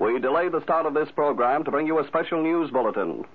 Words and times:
We 0.00 0.18
delay 0.18 0.48
the 0.48 0.62
start 0.62 0.86
of 0.86 0.94
this 0.94 1.10
program 1.10 1.62
to 1.64 1.70
bring 1.70 1.86
you 1.86 1.98
a 1.98 2.06
special 2.06 2.42
news 2.42 2.70
bulletin. 2.70 3.26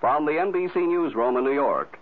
From 0.00 0.24
the 0.24 0.32
NBC 0.32 0.76
newsroom 0.76 1.36
in 1.36 1.44
New 1.44 1.52
York, 1.52 1.98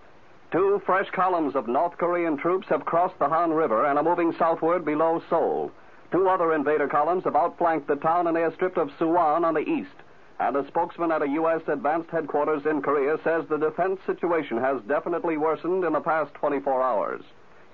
two 0.53 0.81
fresh 0.87 1.11
columns 1.11 1.57
of 1.57 1.67
North 1.67 1.99
Korean 1.99 2.37
troops 2.37 2.69
have 2.69 2.85
crossed 2.85 3.19
the 3.19 3.29
Han 3.29 3.53
River 3.53 3.87
and 3.87 3.99
are 3.99 4.05
moving 4.05 4.33
southward 4.39 4.85
below 4.85 5.21
Seoul. 5.29 5.73
Two 6.13 6.29
other 6.29 6.55
invader 6.55 6.87
columns 6.87 7.25
have 7.25 7.35
outflanked 7.35 7.89
the 7.89 7.97
town 7.97 8.29
and 8.29 8.37
airstrip 8.37 8.77
of 8.77 8.91
Suwon 9.01 9.45
on 9.45 9.55
the 9.55 9.69
east. 9.69 9.97
And 10.39 10.55
a 10.55 10.65
spokesman 10.69 11.11
at 11.11 11.23
a 11.23 11.29
U.S. 11.31 11.63
advanced 11.67 12.11
headquarters 12.11 12.67
in 12.67 12.83
Korea 12.83 13.19
says 13.25 13.47
the 13.49 13.59
defense 13.59 13.99
situation 14.07 14.59
has 14.59 14.81
definitely 14.83 15.39
worsened 15.39 15.83
in 15.83 15.93
the 15.93 16.01
past 16.01 16.35
24 16.35 16.81
hours. 16.81 17.23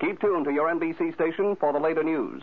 Keep 0.01 0.23
tuned 0.23 0.47
to 0.47 0.53
your 0.53 0.73
NBC 0.73 1.14
station 1.14 1.55
for 1.57 1.75
the 1.75 1.79
later 1.79 2.03
news. 2.03 2.42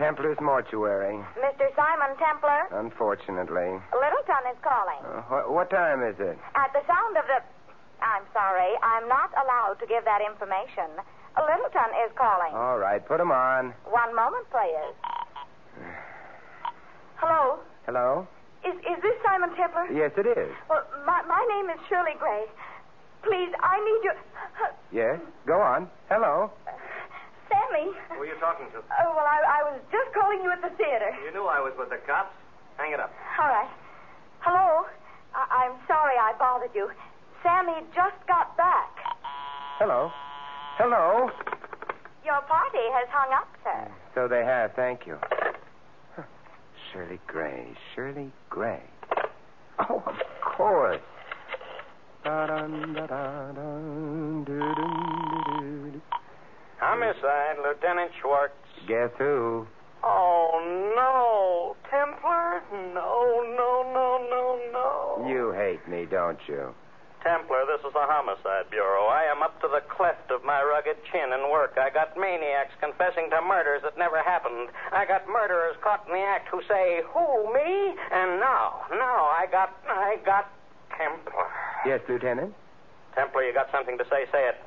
Templar's 0.11 0.43
Mortuary. 0.43 1.15
Mr. 1.39 1.71
Simon 1.71 2.11
Templar, 2.19 2.67
Unfortunately. 2.83 3.79
Littleton 3.95 4.43
is 4.51 4.59
calling. 4.59 4.99
Uh, 5.07 5.23
what, 5.31 5.47
what 5.47 5.69
time 5.71 6.03
is 6.03 6.19
it? 6.19 6.35
At 6.51 6.75
the 6.75 6.83
sound 6.83 7.15
of 7.15 7.23
the. 7.31 7.39
I'm 8.03 8.27
sorry, 8.35 8.75
I'm 8.83 9.07
not 9.07 9.31
allowed 9.39 9.79
to 9.79 9.87
give 9.87 10.03
that 10.03 10.19
information. 10.19 10.91
Littleton 11.39 11.95
is 12.03 12.11
calling. 12.19 12.51
All 12.51 12.77
right, 12.77 12.99
put 13.07 13.21
him 13.21 13.31
on. 13.31 13.71
One 13.87 14.11
moment, 14.13 14.43
please. 14.51 14.91
Hello? 17.15 17.59
Hello? 17.85 18.27
Is, 18.67 18.75
is 18.83 18.99
this 19.01 19.15
Simon 19.23 19.55
Templar? 19.55 19.87
Yes, 19.95 20.11
it 20.17 20.27
is. 20.27 20.51
Well, 20.67 20.83
my, 21.07 21.23
my 21.23 21.39
name 21.55 21.71
is 21.71 21.79
Shirley 21.87 22.19
Gray. 22.19 22.51
Please, 23.23 23.53
I 23.63 23.79
need 23.79 24.01
your. 24.03 24.17
Yes? 24.91 25.21
Go 25.47 25.61
on. 25.61 25.87
Hello? 26.09 26.51
Sammy. 27.81 27.97
Who 28.09 28.21
are 28.21 28.25
you 28.25 28.35
talking 28.39 28.67
to? 28.71 28.77
Oh, 28.77 29.13
well, 29.15 29.25
I, 29.25 29.61
I 29.61 29.71
was 29.71 29.81
just 29.91 30.13
calling 30.13 30.39
you 30.43 30.51
at 30.51 30.61
the 30.61 30.69
theater. 30.77 31.11
You 31.25 31.31
knew 31.33 31.45
I 31.45 31.59
was 31.59 31.73
with 31.77 31.89
the 31.89 31.97
cops. 32.05 32.33
Hang 32.77 32.93
it 32.93 32.99
up. 32.99 33.11
All 33.39 33.47
right. 33.47 33.69
Hello? 34.39 34.85
I, 35.35 35.65
I'm 35.65 35.75
sorry 35.87 36.15
I 36.17 36.33
bothered 36.37 36.71
you. 36.75 36.89
Sammy 37.43 37.81
just 37.95 38.27
got 38.27 38.55
back. 38.57 38.91
Hello? 39.79 40.11
Hello? 40.77 41.29
Your 42.23 42.41
party 42.41 42.85
has 42.93 43.07
hung 43.11 43.33
up, 43.33 43.47
sir. 43.63 43.89
Mm, 43.89 43.91
so 44.13 44.27
they 44.27 44.45
have, 44.45 44.73
thank 44.75 45.07
you. 45.07 45.17
Huh. 46.15 46.23
Shirley 46.91 47.19
Gray. 47.27 47.73
Shirley 47.95 48.31
Gray. 48.49 48.83
Oh, 49.89 50.03
of 50.05 50.15
course. 50.43 51.01
Da-dun, 52.23 52.93
da-da-dun, 52.93 54.43
doo-dun-doo-doo. 54.45 55.30
Homicide, 56.91 57.55
Lieutenant 57.63 58.11
Schwartz. 58.19 58.51
Guess 58.85 59.15
who? 59.17 59.65
Oh, 60.03 60.59
no. 60.91 61.79
Templar? 61.87 62.59
No, 62.91 63.47
no, 63.55 63.87
no, 63.95 64.19
no, 64.27 64.59
no. 64.75 65.23
You 65.23 65.55
hate 65.55 65.79
me, 65.87 66.03
don't 66.03 66.39
you? 66.49 66.75
Templar, 67.23 67.63
this 67.63 67.79
is 67.87 67.95
the 67.95 68.03
Homicide 68.03 68.67
Bureau. 68.69 69.07
I 69.07 69.23
am 69.31 69.39
up 69.39 69.55
to 69.61 69.69
the 69.71 69.79
cleft 69.87 70.35
of 70.35 70.43
my 70.43 70.59
rugged 70.59 70.99
chin 71.07 71.31
in 71.31 71.47
work. 71.47 71.79
I 71.79 71.95
got 71.95 72.19
maniacs 72.19 72.75
confessing 72.83 73.31
to 73.31 73.39
murders 73.39 73.87
that 73.87 73.95
never 73.95 74.19
happened. 74.19 74.67
I 74.91 75.07
got 75.07 75.23
murderers 75.31 75.79
caught 75.79 76.03
in 76.07 76.11
the 76.11 76.19
act 76.19 76.51
who 76.51 76.59
say, 76.67 77.07
Who, 77.15 77.55
me? 77.55 77.95
And 78.11 78.43
now, 78.43 78.83
now, 78.91 79.31
I 79.31 79.47
got, 79.49 79.71
I 79.87 80.19
got 80.25 80.51
Templar. 80.99 81.47
Yes, 81.87 82.01
Lieutenant? 82.09 82.51
Templar, 83.15 83.47
you 83.47 83.53
got 83.53 83.71
something 83.71 83.97
to 83.97 84.03
say? 84.11 84.27
Say 84.27 84.43
it. 84.43 84.59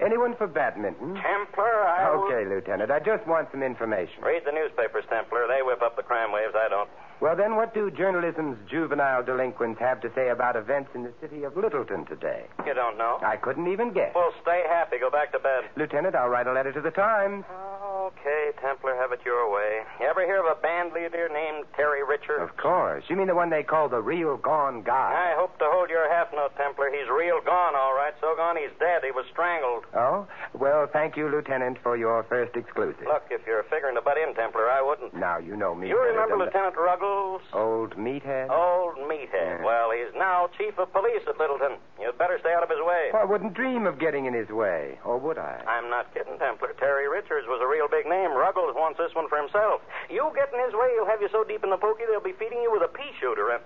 Anyone 0.00 0.34
for 0.36 0.46
badminton? 0.46 1.14
Templar, 1.14 1.64
I. 1.86 2.14
will- 2.14 2.24
Okay, 2.24 2.44
Lieutenant. 2.44 2.90
I 2.90 2.98
just 3.00 3.26
want 3.26 3.50
some 3.50 3.62
information. 3.62 4.22
Read 4.22 4.42
the 4.44 4.52
newspapers, 4.52 5.04
Templar. 5.08 5.46
They 5.48 5.62
whip 5.62 5.80
up 5.82 5.96
the 5.96 6.02
crime 6.02 6.32
waves. 6.32 6.54
I 6.54 6.68
don't. 6.68 6.88
Well, 7.20 7.34
then, 7.34 7.56
what 7.56 7.72
do 7.72 7.90
journalism's 7.90 8.58
juvenile 8.68 9.22
delinquents 9.22 9.80
have 9.80 10.02
to 10.02 10.10
say 10.14 10.28
about 10.28 10.54
events 10.54 10.90
in 10.94 11.02
the 11.02 11.12
city 11.20 11.44
of 11.44 11.56
Littleton 11.56 12.04
today? 12.04 12.44
You 12.66 12.74
don't 12.74 12.98
know? 12.98 13.18
I 13.24 13.36
couldn't 13.36 13.68
even 13.72 13.92
guess. 13.92 14.12
Well, 14.14 14.34
stay 14.42 14.64
happy. 14.68 14.98
Go 14.98 15.08
back 15.10 15.32
to 15.32 15.38
bed. 15.38 15.64
Lieutenant, 15.76 16.14
I'll 16.14 16.28
write 16.28 16.46
a 16.46 16.52
letter 16.52 16.72
to 16.72 16.80
the 16.82 16.90
Times. 16.90 17.44
Oh, 17.50 17.95
Okay, 18.06 18.54
Templar, 18.62 18.94
have 18.94 19.10
it 19.10 19.18
your 19.26 19.50
way. 19.50 19.82
You 19.98 20.06
ever 20.06 20.22
hear 20.24 20.38
of 20.38 20.46
a 20.46 20.60
band 20.62 20.92
leader 20.94 21.26
named 21.26 21.66
Terry 21.74 22.06
Richards? 22.06 22.38
Of 22.38 22.56
course. 22.56 23.02
You 23.08 23.16
mean 23.16 23.26
the 23.26 23.34
one 23.34 23.50
they 23.50 23.64
call 23.64 23.88
the 23.88 24.00
real 24.00 24.36
gone 24.36 24.82
guy? 24.82 25.10
I 25.10 25.34
hope 25.34 25.58
to 25.58 25.66
hold 25.66 25.90
your 25.90 26.06
half 26.06 26.30
note, 26.32 26.54
Templar. 26.56 26.86
He's 26.94 27.10
real 27.10 27.40
gone, 27.42 27.74
all 27.74 27.94
right. 27.98 28.14
So 28.20 28.36
gone 28.36 28.54
he's 28.56 28.70
dead. 28.78 29.02
He 29.02 29.10
was 29.10 29.26
strangled. 29.32 29.90
Oh? 29.90 30.28
Well, 30.54 30.86
thank 30.86 31.16
you, 31.16 31.26
Lieutenant, 31.28 31.78
for 31.82 31.96
your 31.96 32.22
first 32.30 32.54
exclusive. 32.54 33.10
Look, 33.10 33.26
if 33.30 33.42
you're 33.44 33.64
figuring 33.64 33.96
to 33.96 34.02
butt 34.02 34.18
in, 34.22 34.36
Templar, 34.36 34.70
I 34.70 34.82
wouldn't. 34.86 35.10
Now, 35.12 35.38
you 35.38 35.56
know 35.56 35.74
me. 35.74 35.88
You 35.88 35.98
remember 35.98 36.38
Lieutenant 36.38 36.76
Ruggles? 36.76 37.42
Old 37.52 37.96
meathead? 37.96 38.50
Old 38.54 39.02
meathead. 39.02 39.58
Yeah. 39.58 39.64
Well, 39.66 39.90
he's 39.90 40.14
now 40.14 40.46
chief 40.56 40.78
of 40.78 40.92
police 40.92 41.26
at 41.26 41.38
Littleton. 41.42 41.82
You'd 41.98 42.18
better 42.18 42.38
stay 42.38 42.52
out 42.54 42.62
of 42.62 42.70
his 42.70 42.78
way. 42.86 43.10
Well, 43.12 43.22
I 43.22 43.24
wouldn't 43.24 43.54
dream 43.54 43.86
of 43.86 43.98
getting 43.98 44.26
in 44.26 44.34
his 44.34 44.48
way. 44.50 44.98
Or 45.02 45.18
would 45.18 45.38
I? 45.38 45.64
I'm 45.66 45.90
not 45.90 46.12
kidding, 46.14 46.38
Templar. 46.38 46.74
Terry 46.78 47.08
Richards 47.08 47.48
was 47.48 47.58
a 47.64 47.66
real 47.66 47.88
big 47.88 47.95
name. 48.04 48.36
Ruggles 48.36 48.74
wants 48.76 48.98
this 48.98 49.14
one 49.14 49.28
for 49.30 49.38
himself. 49.40 49.80
You 50.10 50.28
get 50.34 50.52
in 50.52 50.60
his 50.60 50.74
way, 50.74 50.92
he'll 50.92 51.06
have 51.08 51.22
you 51.22 51.30
so 51.32 51.44
deep 51.44 51.64
in 51.64 51.70
the 51.70 51.78
pokey 51.80 52.04
they'll 52.10 52.20
be 52.20 52.36
feeding 52.36 52.60
you 52.60 52.70
with 52.70 52.82
a 52.82 52.88
pea 52.92 53.08
shooter. 53.18 53.48
And 53.56 53.62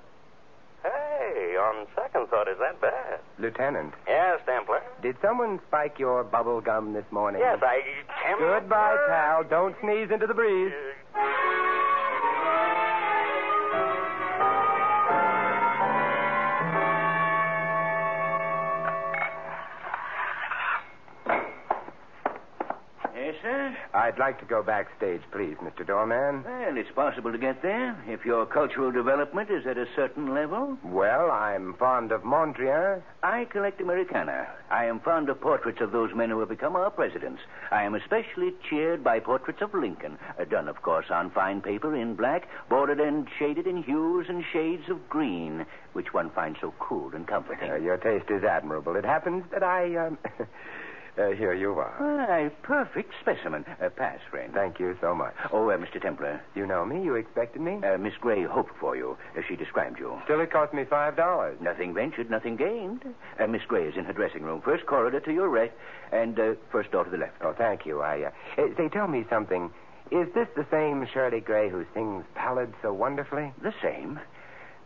hey, 0.82 1.56
on 1.58 1.86
second 1.96 2.28
thought, 2.28 2.46
is 2.48 2.58
that 2.58 2.80
bad? 2.80 3.20
Lieutenant, 3.38 3.92
Yes, 4.06 4.40
Templar. 4.46 4.82
did 5.02 5.16
someone 5.20 5.58
spike 5.66 5.98
your 5.98 6.22
bubble 6.24 6.60
gum 6.60 6.92
this 6.92 7.04
morning? 7.10 7.40
Yes, 7.42 7.58
I. 7.62 7.80
Templar. 8.26 8.60
Goodbye, 8.60 8.96
pal. 9.08 9.44
Don't 9.44 9.74
sneeze 9.82 10.10
into 10.10 10.26
the 10.26 10.34
breeze. 10.34 10.72
Uh, 11.14 11.18
sir? 23.42 23.76
I'd 23.94 24.18
like 24.18 24.38
to 24.40 24.46
go 24.46 24.62
backstage, 24.62 25.22
please, 25.32 25.56
Mr. 25.62 25.86
Doorman. 25.86 26.44
Well, 26.44 26.76
it's 26.76 26.90
possible 26.94 27.32
to 27.32 27.38
get 27.38 27.62
there 27.62 27.96
if 28.06 28.24
your 28.24 28.46
cultural 28.46 28.92
development 28.92 29.50
is 29.50 29.66
at 29.66 29.78
a 29.78 29.86
certain 29.96 30.34
level. 30.34 30.78
Well, 30.84 31.30
I'm 31.30 31.74
fond 31.74 32.12
of 32.12 32.22
Mondrian. 32.22 33.02
I 33.22 33.46
collect 33.46 33.80
Americana. 33.80 34.48
I 34.70 34.86
am 34.86 35.00
fond 35.00 35.28
of 35.28 35.40
portraits 35.40 35.80
of 35.80 35.92
those 35.92 36.14
men 36.14 36.30
who 36.30 36.40
have 36.40 36.48
become 36.48 36.76
our 36.76 36.90
presidents. 36.90 37.42
I 37.70 37.84
am 37.84 37.94
especially 37.94 38.52
cheered 38.68 39.02
by 39.02 39.20
portraits 39.20 39.62
of 39.62 39.74
Lincoln, 39.74 40.18
uh, 40.38 40.44
done, 40.44 40.68
of 40.68 40.82
course, 40.82 41.06
on 41.10 41.30
fine 41.30 41.60
paper 41.60 41.94
in 41.96 42.14
black, 42.14 42.48
bordered 42.68 43.00
and 43.00 43.28
shaded 43.38 43.66
in 43.66 43.82
hues 43.82 44.26
and 44.28 44.44
shades 44.52 44.88
of 44.88 45.08
green, 45.08 45.66
which 45.92 46.12
one 46.12 46.30
finds 46.30 46.60
so 46.60 46.74
cool 46.78 47.14
and 47.14 47.26
comforting. 47.26 47.70
Uh, 47.70 47.76
your 47.76 47.96
taste 47.96 48.30
is 48.30 48.44
admirable. 48.44 48.96
It 48.96 49.04
happens 49.04 49.44
that 49.52 49.62
I, 49.62 49.96
um... 49.96 50.18
uh, 51.18 51.30
here 51.30 51.52
you 51.54 51.72
are. 51.78 51.94
Why, 51.98 52.50
perfect 52.62 53.12
specimen. 53.20 53.64
Uh, 53.82 53.88
pass, 53.90 54.18
friend. 54.30 54.52
Thank 54.54 54.78
you 54.80 54.96
so 55.00 55.14
much. 55.14 55.34
Oh, 55.52 55.68
uh, 55.70 55.76
Mr. 55.76 56.00
Templar, 56.00 56.40
You 56.54 56.66
know 56.66 56.84
me? 56.84 57.02
You 57.02 57.14
expected 57.16 57.62
me? 57.62 57.80
uh, 57.86 57.98
Miss 57.98 58.14
Gray 58.20 58.42
hoped 58.44 58.76
for 58.78 58.96
you. 58.96 59.16
Uh, 59.36 59.42
she 59.48 59.56
described 59.56 59.98
you. 59.98 60.18
Still, 60.24 60.40
it 60.40 60.50
cost 60.50 60.72
me 60.74 60.84
five 60.84 61.16
dollars. 61.16 61.56
Nothing 61.60 61.94
ventured, 61.94 62.30
nothing 62.30 62.56
gained. 62.56 63.02
Uh, 63.38 63.46
Miss 63.46 63.62
Gray 63.68 63.84
is 63.84 63.96
in 63.96 64.04
her 64.04 64.12
dressing 64.12 64.42
room. 64.42 64.60
First 64.62 64.86
corridor 64.86 65.20
to 65.20 65.32
your 65.32 65.48
right, 65.48 65.72
and 66.12 66.38
uh, 66.38 66.54
first 66.72 66.90
door 66.92 67.04
to 67.04 67.10
the 67.10 67.18
left. 67.18 67.34
Oh, 67.42 67.52
thank 67.56 67.86
you. 67.86 68.00
I, 68.00 68.22
uh... 68.24 68.30
uh, 68.62 68.66
Say, 68.76 68.88
tell 68.88 69.06
me 69.08 69.24
something. 69.30 69.70
Is 70.10 70.26
this 70.34 70.48
the 70.56 70.66
same 70.72 71.06
Shirley 71.12 71.40
Gray 71.40 71.68
who 71.68 71.84
sings 71.94 72.24
ballads 72.34 72.74
so 72.82 72.92
wonderfully? 72.92 73.52
The 73.62 73.72
same, 73.80 74.18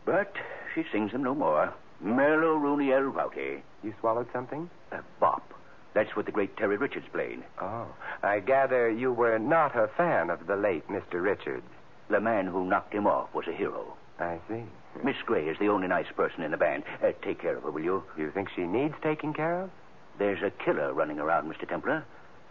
but 0.05 0.35
she 0.75 0.85
sings 0.93 1.12
them 1.12 1.23
no 1.23 1.35
more. 1.35 1.73
Merlo 2.05 2.61
Rooney 2.61 2.93
El 2.93 3.05
Rowdy. 3.05 3.62
You 3.82 3.94
swallowed 4.00 4.27
something? 4.35 4.69
A 4.93 4.99
bop. 5.20 5.54
That's 5.94 6.14
what 6.17 6.26
the 6.26 6.32
great 6.32 6.56
Terry 6.56 6.76
Richards 6.76 7.06
played. 7.12 7.43
Oh. 7.61 7.87
I 8.23 8.41
gather 8.41 8.91
you 8.91 9.12
were 9.12 9.38
not 9.38 9.76
a 9.76 9.88
fan 9.96 10.29
of 10.31 10.46
the 10.46 10.56
late 10.56 10.87
Mr. 10.88 11.23
Richards. 11.23 11.67
The 12.11 12.20
man 12.20 12.46
who 12.46 12.64
knocked 12.67 12.93
him 12.93 13.06
off 13.06 13.32
was 13.32 13.46
a 13.46 13.52
hero. 13.52 13.96
I 14.19 14.38
see. 14.49 14.62
Miss 15.02 15.17
Gray 15.25 15.49
is 15.49 15.58
the 15.58 15.69
only 15.69 15.88
nice 15.88 16.06
person 16.17 16.43
in 16.43 16.50
the 16.50 16.56
band. 16.56 16.85
Uh, 17.02 17.12
take 17.23 17.41
care 17.41 17.56
of 17.56 17.62
her, 17.62 17.70
will 17.70 17.82
you? 17.82 18.02
You 18.17 18.31
think 18.31 18.49
she 18.55 18.62
needs 18.62 18.94
taking 19.02 19.32
care 19.32 19.62
of? 19.62 19.70
There's 20.19 20.43
a 20.43 20.50
killer 20.64 20.93
running 20.93 21.19
around, 21.19 21.50
Mr. 21.52 21.69
Templar. 21.69 22.05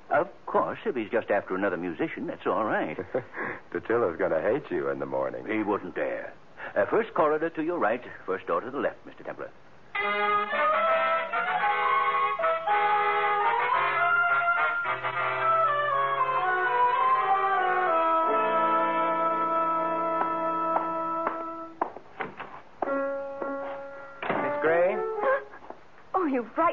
Of 0.10 0.28
course, 0.46 0.80
if 0.86 0.96
he's 0.96 1.10
just 1.10 1.32
after 1.32 1.56
another 1.56 1.78
musician, 1.78 2.28
that's 2.28 2.46
all 2.46 2.66
right. 2.66 2.98
Tatilla's 3.72 4.18
going 4.18 4.32
to 4.32 4.42
hate 4.42 4.70
you 4.70 4.90
in 4.90 5.00
the 5.00 5.06
morning. 5.06 5.46
he 5.48 5.64
wouldn't 5.64 5.96
dare. 5.96 6.34
Uh, 6.76 6.86
first 6.86 7.14
corridor 7.14 7.50
to 7.52 7.64
your 7.64 7.80
right, 7.80 8.04
first 8.26 8.48
door 8.48 8.62
to 8.62 8.70
the 8.70 8.80
left, 8.80 8.98
Mr. 9.08 9.26
Templar. 9.26 9.50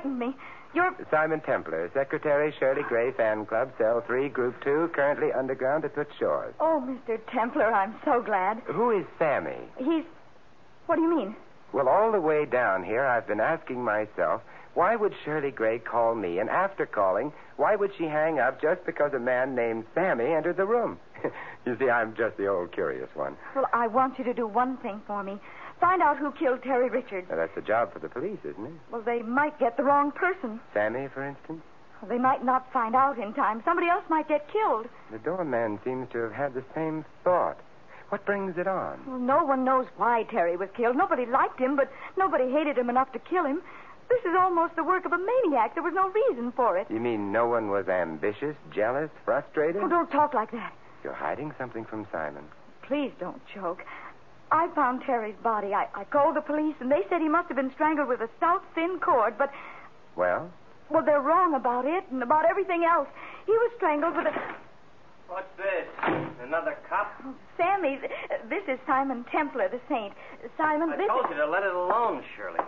Frightened 0.00 0.18
me. 0.18 0.34
You're. 0.72 0.94
Simon 1.10 1.40
Templar, 1.40 1.90
Secretary 1.92 2.54
Shirley 2.58 2.82
Gray 2.88 3.12
Fan 3.12 3.44
Club, 3.44 3.72
Cell 3.76 4.02
3, 4.06 4.28
Group 4.28 4.54
2, 4.64 4.90
currently 4.94 5.32
underground 5.32 5.84
at 5.84 5.94
Toots 5.94 6.12
Shor's. 6.18 6.54
Oh, 6.60 6.82
Mr. 6.86 7.18
Templar, 7.30 7.72
I'm 7.72 7.94
so 8.04 8.22
glad. 8.22 8.58
Who 8.66 8.90
is 8.90 9.04
Sammy? 9.18 9.58
He's. 9.76 10.04
What 10.86 10.96
do 10.96 11.02
you 11.02 11.16
mean? 11.16 11.36
Well, 11.72 11.88
all 11.88 12.12
the 12.12 12.20
way 12.20 12.46
down 12.46 12.84
here, 12.84 13.04
I've 13.04 13.26
been 13.26 13.40
asking 13.40 13.82
myself, 13.84 14.42
why 14.74 14.96
would 14.96 15.12
Shirley 15.24 15.50
Gray 15.50 15.78
call 15.78 16.14
me? 16.14 16.38
And 16.38 16.48
after 16.48 16.86
calling, 16.86 17.32
why 17.56 17.76
would 17.76 17.90
she 17.98 18.04
hang 18.04 18.38
up 18.38 18.62
just 18.62 18.86
because 18.86 19.12
a 19.12 19.18
man 19.18 19.54
named 19.54 19.84
Sammy 19.94 20.32
entered 20.32 20.56
the 20.56 20.64
room? 20.66 20.98
you 21.66 21.76
see, 21.78 21.90
I'm 21.90 22.14
just 22.16 22.36
the 22.36 22.46
old 22.46 22.72
curious 22.72 23.08
one. 23.14 23.36
Well, 23.54 23.68
I 23.72 23.88
want 23.88 24.18
you 24.18 24.24
to 24.24 24.34
do 24.34 24.46
one 24.46 24.78
thing 24.78 25.02
for 25.06 25.22
me. 25.22 25.38
Find 25.80 26.02
out 26.02 26.18
who 26.18 26.30
killed 26.32 26.62
Terry 26.62 26.90
Richards. 26.90 27.26
Now, 27.30 27.36
that's 27.36 27.56
a 27.56 27.62
job 27.62 27.92
for 27.92 27.98
the 27.98 28.08
police, 28.08 28.38
isn't 28.44 28.66
it? 28.66 28.72
Well, 28.92 29.00
they 29.00 29.22
might 29.22 29.58
get 29.58 29.76
the 29.76 29.82
wrong 29.82 30.12
person. 30.12 30.60
Sammy, 30.74 31.08
for 31.08 31.26
instance? 31.26 31.62
They 32.08 32.18
might 32.18 32.44
not 32.44 32.70
find 32.72 32.94
out 32.94 33.18
in 33.18 33.32
time. 33.34 33.62
Somebody 33.64 33.88
else 33.88 34.04
might 34.08 34.28
get 34.28 34.50
killed. 34.52 34.86
The 35.10 35.18
doorman 35.18 35.78
seems 35.84 36.10
to 36.12 36.18
have 36.18 36.32
had 36.32 36.54
the 36.54 36.64
same 36.74 37.04
thought. 37.24 37.58
What 38.10 38.24
brings 38.26 38.58
it 38.58 38.66
on? 38.66 39.00
Well, 39.06 39.18
no 39.18 39.44
one 39.44 39.64
knows 39.64 39.86
why 39.96 40.24
Terry 40.24 40.56
was 40.56 40.68
killed. 40.76 40.96
Nobody 40.96 41.26
liked 41.26 41.58
him, 41.58 41.76
but 41.76 41.90
nobody 42.16 42.50
hated 42.50 42.76
him 42.76 42.90
enough 42.90 43.12
to 43.12 43.18
kill 43.18 43.44
him. 43.44 43.62
This 44.08 44.20
is 44.24 44.34
almost 44.38 44.74
the 44.76 44.82
work 44.82 45.04
of 45.04 45.12
a 45.12 45.18
maniac. 45.18 45.74
There 45.74 45.84
was 45.84 45.94
no 45.94 46.08
reason 46.10 46.52
for 46.52 46.76
it. 46.76 46.88
You 46.90 46.98
mean 46.98 47.30
no 47.30 47.46
one 47.46 47.70
was 47.70 47.88
ambitious, 47.88 48.56
jealous, 48.74 49.10
frustrated? 49.24 49.82
Oh, 49.82 49.88
don't 49.88 50.10
talk 50.10 50.34
like 50.34 50.50
that. 50.50 50.72
You're 51.04 51.12
hiding 51.12 51.52
something 51.56 51.84
from 51.84 52.06
Simon. 52.10 52.44
Please 52.82 53.12
don't 53.20 53.40
joke. 53.54 53.84
I 54.52 54.68
found 54.74 55.02
Terry's 55.02 55.36
body. 55.42 55.74
I, 55.74 55.86
I 55.94 56.04
called 56.04 56.36
the 56.36 56.40
police, 56.40 56.74
and 56.80 56.90
they 56.90 57.02
said 57.08 57.20
he 57.20 57.28
must 57.28 57.48
have 57.48 57.56
been 57.56 57.72
strangled 57.74 58.08
with 58.08 58.20
a 58.20 58.28
stout, 58.38 58.62
thin 58.74 58.98
cord, 59.00 59.34
but, 59.38 59.50
Well, 60.16 60.50
well, 60.90 61.04
they're 61.04 61.20
wrong 61.20 61.54
about 61.54 61.84
it 61.84 62.04
and 62.10 62.22
about 62.22 62.44
everything 62.46 62.84
else. 62.84 63.08
He 63.46 63.52
was 63.52 63.70
strangled 63.76 64.16
with 64.16 64.26
a. 64.26 64.54
What's 65.28 65.56
this? 65.56 65.86
Another 66.42 66.76
cop? 66.88 67.12
Sammy, 67.56 67.98
th- 67.98 68.10
this 68.48 68.64
is 68.66 68.80
Simon 68.86 69.24
Templar, 69.30 69.68
the 69.68 69.80
saint. 69.88 70.12
Simon, 70.58 70.90
I 70.90 70.96
this 70.96 71.06
told 71.06 71.26
is... 71.26 71.30
you 71.30 71.36
to 71.36 71.46
let 71.46 71.62
it 71.62 71.72
alone, 71.72 72.24
Shirley. 72.36 72.58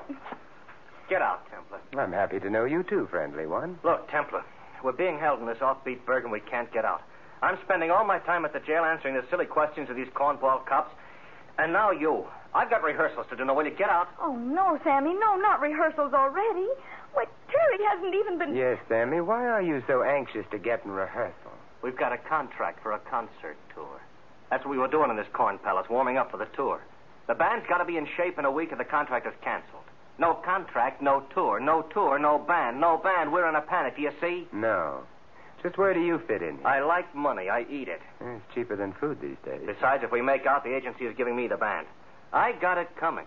Get 1.09 1.21
out, 1.21 1.43
Templar. 1.51 1.81
I'm 2.01 2.13
happy 2.13 2.39
to 2.39 2.49
know 2.49 2.65
you 2.65 2.85
too, 2.85 3.09
friendly 3.11 3.47
one. 3.47 3.77
Look, 3.83 4.09
Templar, 4.09 4.45
we're 4.85 4.93
being 4.93 5.19
held 5.19 5.41
in 5.41 5.47
this 5.47 5.59
offbeat 5.59 6.05
burg 6.07 6.23
and 6.23 6.31
we 6.33 6.39
can't 6.39 6.73
get 6.73 6.85
out. 6.85 7.03
I'm 7.43 7.59
spending 7.65 7.91
all 7.91 8.05
my 8.05 8.21
time 8.21 8.45
at 8.45 8.53
the 8.53 8.61
jail 8.61 8.85
answering 8.85 9.15
the 9.15 9.25
silly 9.29 9.47
questions 9.47 9.91
of 9.91 9.97
these 9.97 10.07
cornball 10.15 10.65
cops. 10.65 10.95
And 11.59 11.73
now 11.73 11.91
you. 11.91 12.25
I've 12.55 12.69
got 12.69 12.83
rehearsals 12.83 13.27
to 13.31 13.37
do. 13.37 13.45
Now, 13.45 13.55
will 13.55 13.65
you 13.65 13.71
get 13.77 13.89
out? 13.89 14.09
Oh, 14.21 14.37
no, 14.37 14.79
Sammy, 14.85 15.15
no, 15.15 15.37
not 15.37 15.61
rehearsals 15.61 16.13
already. 16.13 16.69
Why, 17.15 17.25
Terry 17.51 17.85
hasn't 17.91 18.15
even 18.15 18.39
been... 18.39 18.55
Yes, 18.55 18.79
Sammy, 18.89 19.21
why 19.21 19.47
are 19.47 19.63
you 19.63 19.83
so 19.87 20.03
anxious 20.03 20.45
to 20.51 20.59
get 20.59 20.85
in 20.85 20.91
rehearsal? 20.91 21.53
We've 21.83 21.97
got 21.97 22.13
a 22.13 22.19
contract 22.19 22.83
for 22.83 22.93
a 22.93 22.99
concert 22.99 23.57
tour. 23.75 24.01
That's 24.51 24.65
what 24.65 24.71
we 24.71 24.79
were 24.79 24.89
doing 24.89 25.11
in 25.11 25.17
this 25.17 25.27
corn 25.33 25.59
palace, 25.59 25.87
warming 25.89 26.19
up 26.19 26.31
for 26.31 26.37
the 26.37 26.49
tour. 26.57 26.81
The 27.27 27.35
band's 27.35 27.67
got 27.69 27.79
to 27.79 27.85
be 27.85 27.97
in 27.97 28.07
shape 28.17 28.39
in 28.39 28.45
a 28.45 28.51
week 28.51 28.73
or 28.73 28.77
the 28.77 28.85
contract 28.85 29.27
is 29.27 29.33
canceled. 29.43 29.85
No 30.19 30.35
contract, 30.35 31.01
no 31.01 31.25
tour. 31.35 31.59
No 31.59 31.83
tour, 31.83 32.19
no 32.19 32.39
band. 32.39 32.81
No 32.81 32.99
band, 32.99 33.33
we're 33.33 33.49
in 33.49 33.55
a 33.55 33.63
panic. 33.63 33.97
Do 33.97 34.03
you 34.03 34.13
see? 34.21 34.47
No. 34.53 35.05
Just 35.63 35.79
where 35.79 35.95
do 35.95 36.01
you 36.01 36.21
fit 36.27 36.43
in 36.43 36.59
here? 36.59 36.67
I 36.67 36.81
like 36.81 37.15
money. 37.15 37.49
I 37.49 37.61
eat 37.71 37.89
it. 37.89 38.01
It's 38.21 38.43
cheaper 38.55 38.75
than 38.77 38.93
food 38.95 39.21
these 39.21 39.37
days. 39.45 39.61
Besides, 39.65 40.03
if 40.03 40.11
we 40.11 40.21
make 40.21 40.45
out, 40.47 40.65
the 40.65 40.75
agency 40.75 41.05
is 41.05 41.17
giving 41.17 41.37
me 41.37 41.47
the 41.47 41.57
band. 41.57 41.87
I 42.33 42.53
got 42.53 42.79
it 42.79 42.89
coming. 42.97 43.27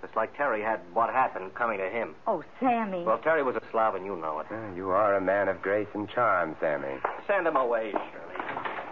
Just 0.00 0.16
like 0.16 0.36
Terry 0.36 0.62
had 0.62 0.80
what 0.94 1.10
happened 1.10 1.54
coming 1.54 1.78
to 1.78 1.88
him. 1.88 2.14
Oh, 2.26 2.42
Sammy. 2.58 3.04
Well, 3.04 3.18
Terry 3.18 3.42
was 3.42 3.54
a 3.54 3.62
Slav, 3.70 3.94
and 3.94 4.04
you 4.04 4.16
know 4.16 4.40
it. 4.40 4.46
Ah, 4.50 4.74
you 4.74 4.90
are 4.90 5.14
a 5.14 5.20
man 5.20 5.48
of 5.48 5.62
grace 5.62 5.86
and 5.94 6.08
charm, 6.08 6.56
Sammy. 6.58 6.98
Send 7.26 7.46
him 7.46 7.56
away, 7.56 7.92
Shirley. 7.92 8.44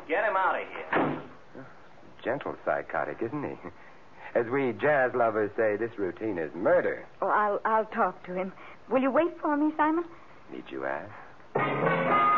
Get 0.07 0.25
him 0.25 0.37
out 0.37 0.61
of 0.61 0.69
here. 0.69 1.23
Gentle 2.23 2.55
psychotic, 2.65 3.19
isn't 3.23 3.43
he? 3.43 3.57
As 4.35 4.47
we 4.47 4.73
jazz 4.81 5.13
lovers 5.15 5.51
say, 5.57 5.77
this 5.77 5.99
routine 5.99 6.39
is 6.39 6.55
murder. 6.55 7.07
Oh, 7.23 7.29
I'll, 7.29 7.61
I'll 7.65 7.87
talk 7.87 8.25
to 8.27 8.35
him. 8.35 8.53
Will 8.89 9.01
you 9.03 9.11
wait 9.11 9.41
for 9.41 9.57
me, 9.57 9.73
Simon? 9.77 10.05
Need 10.53 10.65
you 10.71 10.85
ask? 10.85 12.30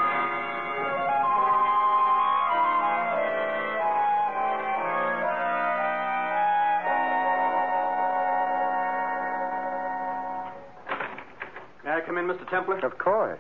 Mr. 12.42 12.50
Templar? 12.50 12.78
Of 12.84 12.98
course. 12.98 13.38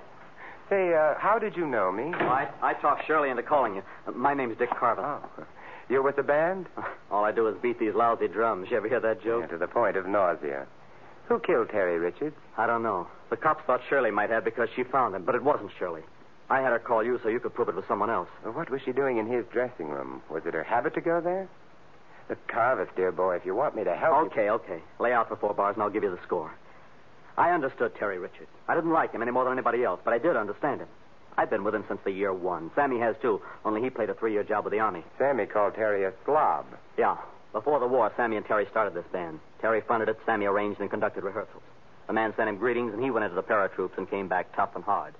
Say, 0.68 0.94
uh, 0.94 1.14
how 1.18 1.38
did 1.38 1.56
you 1.56 1.66
know 1.66 1.92
me? 1.92 2.14
I, 2.14 2.48
I 2.62 2.74
talked 2.74 3.06
Shirley 3.06 3.30
into 3.30 3.42
calling 3.42 3.74
you. 3.74 3.82
Uh, 4.06 4.12
my 4.12 4.32
name's 4.34 4.56
Dick 4.58 4.70
Carver. 4.70 5.02
Oh. 5.02 5.44
You're 5.88 6.02
with 6.02 6.16
the 6.16 6.22
band? 6.22 6.66
All 7.10 7.24
I 7.24 7.32
do 7.32 7.48
is 7.48 7.56
beat 7.60 7.78
these 7.78 7.94
lousy 7.94 8.28
drums. 8.28 8.68
You 8.70 8.76
ever 8.78 8.88
hear 8.88 9.00
that 9.00 9.22
joke? 9.22 9.42
Yeah, 9.42 9.46
to 9.48 9.58
the 9.58 9.66
point 9.66 9.96
of 9.96 10.06
nausea. 10.06 10.66
Who 11.28 11.40
killed 11.40 11.68
Terry 11.70 11.98
Richards? 11.98 12.36
I 12.56 12.66
don't 12.66 12.82
know. 12.82 13.06
The 13.30 13.36
cops 13.36 13.64
thought 13.66 13.80
Shirley 13.88 14.10
might 14.10 14.30
have 14.30 14.44
because 14.44 14.68
she 14.74 14.84
found 14.84 15.14
him, 15.14 15.24
but 15.24 15.34
it 15.34 15.42
wasn't 15.42 15.70
Shirley. 15.78 16.02
I 16.48 16.60
had 16.60 16.72
her 16.72 16.78
call 16.78 17.02
you 17.02 17.18
so 17.22 17.28
you 17.28 17.40
could 17.40 17.54
prove 17.54 17.68
it 17.68 17.74
was 17.74 17.84
someone 17.88 18.10
else. 18.10 18.28
Well, 18.44 18.52
what 18.52 18.70
was 18.70 18.80
she 18.84 18.92
doing 18.92 19.18
in 19.18 19.26
his 19.26 19.44
dressing 19.52 19.88
room? 19.88 20.22
Was 20.30 20.42
it 20.46 20.54
her 20.54 20.62
habit 20.62 20.94
to 20.94 21.00
go 21.00 21.20
there? 21.20 21.48
Look, 22.28 22.46
Carvis, 22.48 22.88
dear 22.96 23.12
boy, 23.12 23.36
if 23.36 23.44
you 23.44 23.54
want 23.54 23.74
me 23.74 23.84
to 23.84 23.94
help 23.94 24.34
you 24.36 24.42
Okay, 24.42 24.50
okay. 24.50 24.82
Lay 24.98 25.12
out 25.12 25.28
for 25.28 25.36
four 25.36 25.54
bars 25.54 25.74
and 25.74 25.82
I'll 25.82 25.90
give 25.90 26.02
you 26.02 26.10
the 26.10 26.22
score. 26.26 26.52
I 27.36 27.50
understood 27.50 27.94
Terry 27.94 28.18
Richards. 28.18 28.50
I 28.68 28.74
didn't 28.74 28.92
like 28.92 29.12
him 29.12 29.22
any 29.22 29.30
more 29.30 29.44
than 29.44 29.54
anybody 29.54 29.84
else, 29.84 30.00
but 30.04 30.12
I 30.12 30.18
did 30.18 30.36
understand 30.36 30.80
him. 30.80 30.88
I've 31.36 31.48
been 31.50 31.64
with 31.64 31.74
him 31.74 31.84
since 31.88 32.00
the 32.04 32.10
year 32.10 32.32
one. 32.32 32.70
Sammy 32.74 32.98
has 32.98 33.16
too, 33.22 33.40
only 33.64 33.80
he 33.80 33.88
played 33.90 34.10
a 34.10 34.14
three-year 34.14 34.44
job 34.44 34.64
with 34.64 34.72
the 34.72 34.80
Army. 34.80 35.02
Sammy 35.18 35.46
called 35.46 35.74
Terry 35.74 36.04
a 36.04 36.12
slob. 36.24 36.66
Yeah. 36.98 37.16
Before 37.52 37.80
the 37.80 37.86
war, 37.86 38.12
Sammy 38.16 38.36
and 38.36 38.44
Terry 38.46 38.66
started 38.70 38.94
this 38.94 39.06
band. 39.12 39.40
Terry 39.60 39.80
funded 39.80 40.08
it, 40.08 40.18
Sammy 40.26 40.46
arranged 40.46 40.80
and 40.80 40.90
conducted 40.90 41.24
rehearsals. 41.24 41.62
The 42.06 42.12
man 42.12 42.34
sent 42.36 42.48
him 42.48 42.56
greetings, 42.56 42.92
and 42.92 43.02
he 43.02 43.10
went 43.10 43.24
into 43.24 43.34
the 43.34 43.42
paratroops 43.42 43.96
and 43.96 44.08
came 44.10 44.28
back 44.28 44.54
tough 44.54 44.74
and 44.74 44.84
hard. 44.84 45.14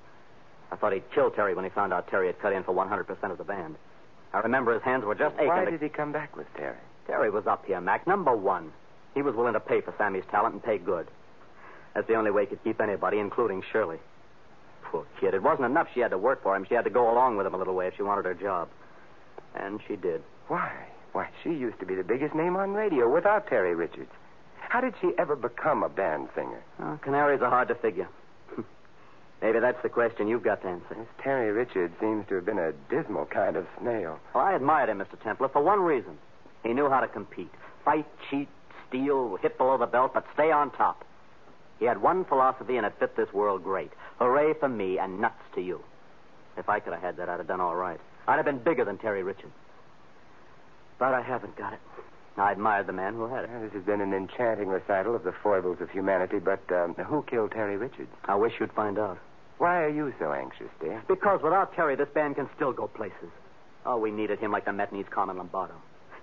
I 0.71 0.77
thought 0.77 0.93
he'd 0.93 1.11
kill 1.15 1.31
Terry 1.31 1.55
when 1.55 1.65
he 1.65 1.71
found 1.71 1.93
out 1.93 2.09
Terry 2.09 2.27
had 2.27 2.39
cut 2.41 2.53
in 2.53 2.63
for 2.65 2.75
100% 2.75 3.31
of 3.31 3.39
the 3.39 3.45
band. 3.45 3.77
I 4.33 4.41
remember 4.41 4.73
his 4.73 4.83
hands 4.83 5.05
were 5.05 5.15
just 5.15 5.35
aching. 5.37 5.49
Why 5.49 5.65
to- 5.65 5.71
did 5.71 5.83
he 5.83 5.89
come 5.89 6.13
back 6.13 6.37
with 6.37 6.47
Terry? 6.55 6.77
Terry 7.07 7.31
was 7.31 7.47
up 7.47 7.67
here, 7.67 7.81
Mac. 7.81 8.07
Number 8.07 8.35
one. 8.35 8.73
He 9.15 9.21
was 9.21 9.35
willing 9.35 9.53
to 9.53 9.61
pay 9.61 9.83
for 9.83 9.93
Sammy's 9.99 10.25
talent 10.31 10.55
and 10.55 10.63
pay 10.63 10.79
good. 10.79 11.07
That's 11.95 12.07
the 12.09 12.15
only 12.15 12.31
way 12.31 12.43
he 12.43 12.47
could 12.49 12.65
keep 12.65 12.81
anybody, 12.81 13.19
including 13.19 13.63
Shirley. 13.71 13.99
Poor 14.83 15.07
kid. 15.21 15.35
It 15.35 15.43
wasn't 15.43 15.67
enough 15.67 15.89
she 15.95 16.01
had 16.01 16.11
to 16.11 16.19
work 16.19 16.43
for 16.43 16.57
him. 16.57 16.67
She 16.69 16.75
had 16.75 16.85
to 16.85 16.91
go 16.91 17.13
along 17.13 17.37
with 17.37 17.47
him 17.47 17.55
a 17.55 17.59
little 17.59 17.75
way 17.75 17.87
if 17.87 17.97
she 17.97 18.03
wanted 18.03 18.25
her 18.25 18.35
job. 18.35 18.69
And 19.55 19.81
she 19.87 19.97
did. 19.97 20.23
Why? 20.49 20.73
Why, 21.13 21.29
she 21.43 21.51
used 21.51 21.79
to 21.81 21.87
be 21.87 21.95
the 21.95 22.05
biggest 22.05 22.35
name 22.35 22.57
on 22.57 22.73
radio 22.73 23.13
without 23.13 23.47
Terry 23.47 23.75
Richards. 23.75 24.11
How 24.61 24.81
did 24.81 24.95
she 25.01 25.13
ever 25.19 25.37
become 25.37 25.83
a 25.83 25.89
band 25.89 26.29
singer? 26.35 26.63
Oh, 26.81 26.99
canaries 27.03 27.43
are 27.43 27.51
hard 27.51 27.69
to 27.69 27.75
figure. 27.75 28.09
Maybe 29.43 29.61
that's 29.61 29.83
the 29.83 29.91
question 29.91 30.29
you've 30.29 30.43
got 30.43 30.63
to 30.63 30.69
answer. 30.69 30.95
This 30.95 31.07
Terry 31.23 31.53
Richards 31.53 31.95
seems 32.01 32.27
to 32.29 32.37
have 32.37 32.47
been 32.47 32.59
a 32.59 32.73
dismal 32.89 33.27
kind 33.27 33.57
of 33.57 33.67
snail. 33.79 34.19
Well, 34.35 34.45
I 34.45 34.55
admired 34.55 34.89
him, 34.89 34.99
Mr. 34.99 35.21
Templar, 35.23 35.49
for 35.49 35.63
one 35.63 35.81
reason. 35.81 36.17
He 36.63 36.73
knew 36.73 36.89
how 36.89 37.01
to 37.01 37.09
compete. 37.09 37.51
Fight, 37.85 38.07
cheat, 38.31 38.49
steal, 38.89 39.37
hit 39.37 39.59
below 39.59 39.77
the 39.77 39.87
belt, 39.87 40.15
but 40.15 40.25
stay 40.33 40.51
on 40.51 40.71
top. 40.71 41.05
He 41.83 41.89
had 41.89 42.01
one 42.01 42.25
philosophy, 42.25 42.77
and 42.77 42.87
it 42.87 42.93
fit 43.01 43.17
this 43.17 43.33
world 43.33 43.65
great. 43.65 43.91
Hooray 44.21 44.55
for 44.55 44.69
me 44.69 45.01
and 45.01 45.21
nuts 45.21 45.43
to 45.57 45.61
you. 45.61 45.83
If 46.57 46.69
I 46.69 46.79
could 46.79 46.93
have 46.93 47.03
had 47.03 47.17
that, 47.17 47.29
I'd 47.29 47.41
have 47.41 47.49
done 47.49 47.61
all 47.61 47.75
right. 47.75 47.99
I'd 48.29 48.37
have 48.37 48.45
been 48.45 48.61
bigger 48.61 48.85
than 48.85 48.99
Terry 48.99 49.25
Richards. 49.25 49.53
But 51.01 51.13
I 51.13 51.23
haven't 51.23 51.57
got 51.57 51.73
it. 51.73 51.81
I 52.37 52.53
admired 52.53 52.87
the 52.87 52.93
man 52.93 53.15
who 53.15 53.27
had 53.27 53.43
it. 53.43 53.51
Well, 53.51 53.63
this 53.63 53.73
has 53.73 53.83
been 53.83 54.01
an 54.01 54.15
enchanting 54.15 54.69
recital 54.69 55.17
of 55.17 55.25
the 55.25 55.33
foibles 55.43 55.81
of 55.81 55.91
humanity, 55.91 56.39
but 56.39 56.63
um, 56.71 56.95
who 56.95 57.25
killed 57.25 57.51
Terry 57.51 57.77
Richards? 57.77 58.13
I 58.27 58.37
wish 58.37 58.53
you'd 58.61 58.71
find 58.75 58.97
out. 58.97 59.19
Why 59.59 59.83
are 59.83 59.89
you 59.89 60.15
so 60.21 60.33
anxious, 60.33 60.71
dear? 60.81 61.03
Because 61.09 61.43
without 61.43 61.75
Terry, 61.75 61.97
this 61.97 62.11
band 62.15 62.37
can 62.37 62.49
still 62.55 62.73
go 62.73 62.87
places. 62.87 63.33
Oh, 63.85 63.99
we 63.99 64.13
needed 64.13 64.39
him 64.39 64.53
like 64.53 64.67
the 64.67 64.73
Met 64.73 64.93
needs 64.93 65.09
Carmen 65.09 65.37
Lombardo. 65.37 65.75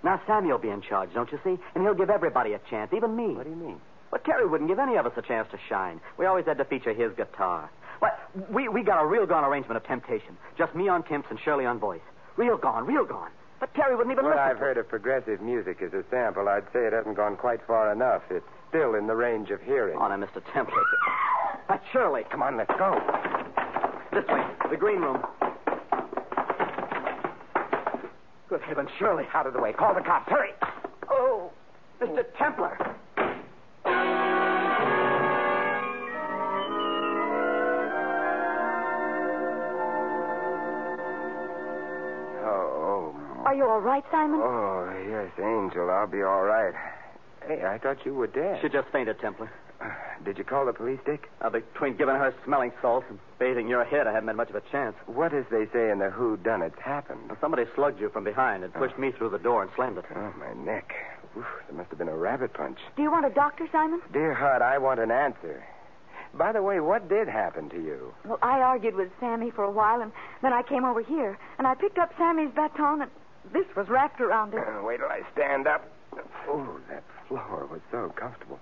Now 0.02 0.22
Sammy'll 0.26 0.56
be 0.56 0.70
in 0.70 0.80
charge, 0.80 1.12
don't 1.12 1.30
you 1.30 1.38
see? 1.44 1.58
And 1.74 1.84
he'll 1.84 1.92
give 1.92 2.08
everybody 2.08 2.54
a 2.54 2.60
chance, 2.70 2.94
even 2.96 3.14
me. 3.14 3.34
What 3.34 3.44
do 3.44 3.50
you 3.50 3.56
mean? 3.56 3.78
But 4.10 4.24
Terry 4.24 4.46
wouldn't 4.46 4.68
give 4.68 4.78
any 4.78 4.96
of 4.96 5.06
us 5.06 5.12
a 5.16 5.22
chance 5.22 5.48
to 5.52 5.58
shine. 5.68 6.00
We 6.18 6.26
always 6.26 6.46
had 6.46 6.58
to 6.58 6.64
feature 6.64 6.92
his 6.92 7.12
guitar. 7.16 7.70
What? 8.00 8.18
We, 8.50 8.68
we 8.68 8.82
got 8.82 9.02
a 9.02 9.06
real 9.06 9.26
gone 9.26 9.44
arrangement 9.44 9.76
of 9.76 9.84
Temptation. 9.84 10.36
Just 10.58 10.74
me 10.74 10.88
on 10.88 11.02
Timps 11.04 11.28
and 11.30 11.38
Shirley 11.38 11.66
on 11.66 11.78
voice. 11.78 12.00
Real 12.36 12.56
gone, 12.56 12.86
real 12.86 13.04
gone. 13.04 13.30
But 13.60 13.74
Terry 13.74 13.94
wouldn't 13.94 14.12
even 14.12 14.24
What 14.24 14.36
listen 14.36 14.48
I've 14.48 14.56
to 14.56 14.60
heard 14.60 14.78
of 14.78 14.88
progressive 14.88 15.42
music 15.42 15.82
as 15.82 15.92
a 15.92 16.02
sample, 16.10 16.48
I'd 16.48 16.64
say 16.72 16.86
it 16.86 16.94
hasn't 16.94 17.16
gone 17.16 17.36
quite 17.36 17.60
far 17.66 17.92
enough. 17.92 18.22
It's 18.30 18.46
still 18.70 18.94
in 18.94 19.06
the 19.06 19.14
range 19.14 19.50
of 19.50 19.60
hearing. 19.62 19.98
Oh, 20.00 20.08
now, 20.08 20.16
Mr. 20.16 20.42
Templar. 20.52 20.82
But 21.68 21.82
Shirley. 21.92 22.24
Come 22.30 22.42
on, 22.42 22.56
let's 22.56 22.72
go. 22.78 22.98
This 24.12 24.26
way, 24.26 24.44
the 24.70 24.76
green 24.76 25.00
room. 25.00 25.22
Good 28.48 28.62
heavens, 28.62 28.88
Shirley. 28.98 29.26
Out 29.34 29.46
of 29.46 29.52
the 29.52 29.60
way. 29.60 29.72
Call 29.72 29.94
the 29.94 30.00
cops. 30.00 30.28
Hurry. 30.28 30.50
Oh, 31.10 31.52
Mr. 32.00 32.24
Templar. 32.38 32.96
Are 43.50 43.54
you 43.56 43.66
all 43.66 43.80
right, 43.80 44.04
Simon? 44.12 44.38
oh, 44.40 44.88
yes, 45.10 45.32
Angel. 45.36 45.90
I'll 45.90 46.06
be 46.06 46.22
all 46.22 46.44
right. 46.44 46.72
Hey, 47.48 47.64
I 47.64 47.78
thought 47.78 47.96
you 48.06 48.14
were 48.14 48.28
dead. 48.28 48.60
She 48.62 48.68
just 48.68 48.86
fainted, 48.92 49.18
Templar. 49.18 49.50
Did 50.24 50.38
you 50.38 50.44
call 50.44 50.66
the 50.66 50.72
police, 50.72 51.00
Dick? 51.04 51.28
Uh, 51.40 51.50
between 51.50 51.96
giving 51.96 52.14
her 52.14 52.32
smelling 52.44 52.70
salts 52.80 53.06
and 53.10 53.18
bathing 53.40 53.66
your 53.66 53.84
head, 53.84 54.06
I 54.06 54.12
haven't 54.12 54.28
had 54.28 54.36
much 54.36 54.50
of 54.50 54.54
a 54.54 54.62
chance. 54.70 54.94
What, 55.06 55.34
as 55.34 55.46
they 55.50 55.66
say 55.72 55.90
in 55.90 55.98
the 55.98 56.10
Who 56.10 56.36
Done 56.36 56.62
It's 56.62 56.78
happened? 56.78 57.22
Well, 57.26 57.38
somebody 57.40 57.64
slugged 57.74 58.00
you 58.00 58.08
from 58.10 58.22
behind 58.22 58.62
and 58.62 58.72
pushed 58.72 58.96
me 58.96 59.10
through 59.10 59.30
the 59.30 59.38
door 59.40 59.62
and 59.62 59.70
slammed 59.74 59.98
it. 59.98 60.04
Oh, 60.14 60.32
my 60.38 60.52
neck. 60.52 60.94
Oof, 61.36 61.44
there 61.66 61.76
must 61.76 61.90
have 61.90 61.98
been 61.98 62.06
a 62.08 62.16
rabbit 62.16 62.54
punch. 62.54 62.78
Do 62.94 63.02
you 63.02 63.10
want 63.10 63.26
a 63.26 63.30
doctor, 63.30 63.66
Simon? 63.72 64.00
Dear 64.12 64.32
heart, 64.32 64.62
I 64.62 64.78
want 64.78 65.00
an 65.00 65.10
answer. 65.10 65.64
By 66.34 66.52
the 66.52 66.62
way, 66.62 66.78
what 66.78 67.08
did 67.08 67.26
happen 67.26 67.68
to 67.70 67.82
you? 67.82 68.14
Well, 68.24 68.38
I 68.42 68.60
argued 68.60 68.94
with 68.94 69.10
Sammy 69.18 69.50
for 69.50 69.64
a 69.64 69.70
while, 69.72 70.00
and 70.02 70.12
then 70.40 70.52
I 70.52 70.62
came 70.62 70.84
over 70.84 71.02
here, 71.02 71.36
and 71.58 71.66
I 71.66 71.74
picked 71.74 71.98
up 71.98 72.12
Sammy's 72.16 72.52
baton, 72.54 73.02
and 73.02 73.10
this 73.52 73.66
was 73.76 73.88
wrapped 73.88 74.20
around 74.20 74.54
it. 74.54 74.60
Uh, 74.60 74.82
wait 74.82 74.98
till 74.98 75.08
I 75.08 75.22
stand 75.32 75.66
up. 75.66 75.84
Oh, 76.48 76.78
that 76.88 77.04
floor 77.28 77.68
was 77.70 77.80
so 77.90 78.12
comfortable. 78.16 78.58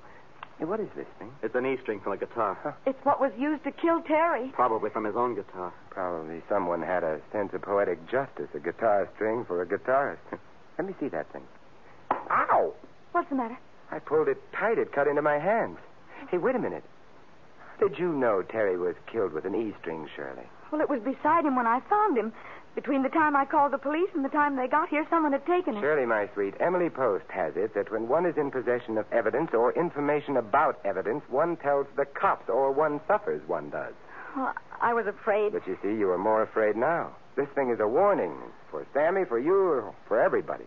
Hey, 0.59 0.65
what 0.65 0.81
is 0.81 0.89
this 0.97 1.07
thing? 1.19 1.31
It's 1.43 1.55
an 1.55 1.67
E 1.67 1.79
string 1.83 2.01
from 2.01 2.13
a 2.13 2.17
guitar. 2.17 2.77
It's 2.85 2.99
what 3.05 3.21
was 3.21 3.31
used 3.39 3.63
to 3.65 3.71
kill 3.71 4.03
Terry. 4.03 4.49
Probably 4.55 4.91
from 4.91 5.05
his 5.05 5.15
own 5.15 5.35
guitar. 5.35 5.73
Probably 5.91 6.43
someone 6.49 6.83
had 6.83 7.05
a 7.05 7.21
sense 7.33 7.53
of 7.55 7.63
poetic 7.63 8.09
justice, 8.11 8.49
a 8.55 8.59
guitar 8.59 9.09
string 9.15 9.45
for 9.45 9.63
a 9.63 9.67
guitarist. 9.67 10.19
Let 10.79 10.87
me 10.87 10.95
see 10.99 11.09
that 11.09 11.33
thing. 11.33 11.43
Ow! 12.11 12.75
What's 13.13 13.29
the 13.29 13.37
matter? 13.37 13.59
I 13.91 14.01
pulled 14.01 14.29
it 14.29 14.39
tight. 14.53 14.79
It 14.79 14.93
cut 14.93 15.07
into 15.07 15.23
my 15.23 15.39
hands. 15.39 15.79
Hey, 16.31 16.39
wait 16.39 16.57
a 16.57 16.59
minute. 16.59 16.85
Did 17.81 17.99
you 17.99 18.13
know 18.13 18.43
Terry 18.43 18.77
was 18.77 18.97
killed 19.11 19.33
with 19.33 19.45
an 19.45 19.55
E 19.55 19.73
string, 19.81 20.09
Shirley? 20.15 20.47
Well, 20.71 20.81
it 20.81 20.91
was 20.91 21.01
beside 21.01 21.45
him 21.45 21.57
when 21.57 21.67
I 21.67 21.81
found 21.89 22.19
him. 22.19 22.33
Between 22.79 23.03
the 23.03 23.09
time 23.09 23.35
I 23.35 23.45
called 23.45 23.73
the 23.73 23.79
police 23.79 24.09
and 24.15 24.25
the 24.25 24.29
time 24.29 24.55
they 24.55 24.69
got 24.69 24.89
here, 24.89 25.05
someone 25.11 25.33
had 25.33 25.45
taken 25.47 25.77
it. 25.77 25.81
Shirley, 25.81 26.07
my 26.07 26.29
sweet, 26.33 26.55
Emily 26.61 26.89
Post 26.89 27.25
has 27.29 27.57
it 27.57 27.75
that 27.75 27.91
when 27.91 28.07
one 28.07 28.25
is 28.25 28.37
in 28.37 28.53
possession 28.53 28.97
of 28.99 29.05
evidence 29.11 29.51
or 29.53 29.73
information 29.73 30.37
about 30.37 30.79
evidence, 30.85 31.25
one 31.29 31.57
tells 31.57 31.89
the 31.97 32.05
cops 32.05 32.49
or 32.49 32.71
one 32.71 33.01
suffers, 33.09 33.43
one 33.49 33.69
does. 33.71 33.95
Well, 34.37 34.55
I 34.81 34.95
was 34.95 35.09
afraid. 35.09 35.55
But 35.55 35.67
you 35.67 35.77
see, 35.83 35.89
you 35.89 36.09
are 36.13 36.19
more 36.19 36.41
afraid 36.41 36.77
now. 36.77 37.11
This 37.35 37.49
thing 37.57 37.71
is 37.71 37.81
a 37.81 37.89
warning 37.89 38.37
for 38.71 38.87
Sammy, 38.95 39.25
for 39.25 39.41
you, 39.41 39.57
or 39.57 39.93
for 40.07 40.21
everybody. 40.21 40.67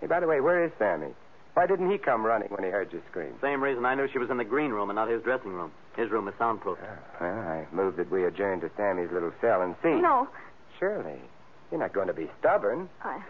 Hey, 0.00 0.06
by 0.06 0.20
the 0.20 0.26
way, 0.26 0.40
where 0.40 0.64
is 0.64 0.72
Sammy? 0.78 1.12
Why 1.52 1.66
didn't 1.66 1.90
he 1.90 1.98
come 1.98 2.24
running 2.24 2.48
when 2.48 2.64
he 2.64 2.70
heard 2.70 2.94
you 2.94 3.02
scream? 3.10 3.34
Same 3.42 3.62
reason 3.62 3.84
I 3.84 3.94
knew 3.94 4.08
she 4.10 4.18
was 4.18 4.30
in 4.30 4.38
the 4.38 4.44
green 4.44 4.70
room 4.70 4.88
and 4.88 4.96
not 4.96 5.10
his 5.10 5.22
dressing 5.22 5.52
room. 5.52 5.70
His 5.96 6.10
room 6.10 6.28
is 6.28 6.34
soundproof. 6.38 6.78
Well, 7.20 7.38
I 7.38 7.66
moved 7.72 7.98
that 7.98 8.10
we 8.10 8.24
adjourn 8.24 8.60
to 8.60 8.70
Sammy's 8.76 9.10
little 9.12 9.32
cell 9.42 9.60
and 9.60 9.74
see. 9.82 10.00
No. 10.00 10.28
Shirley, 10.78 11.20
you're 11.70 11.80
not 11.80 11.92
going 11.92 12.08
to 12.08 12.12
be 12.12 12.28
stubborn. 12.38 12.88
I... 13.02 13.22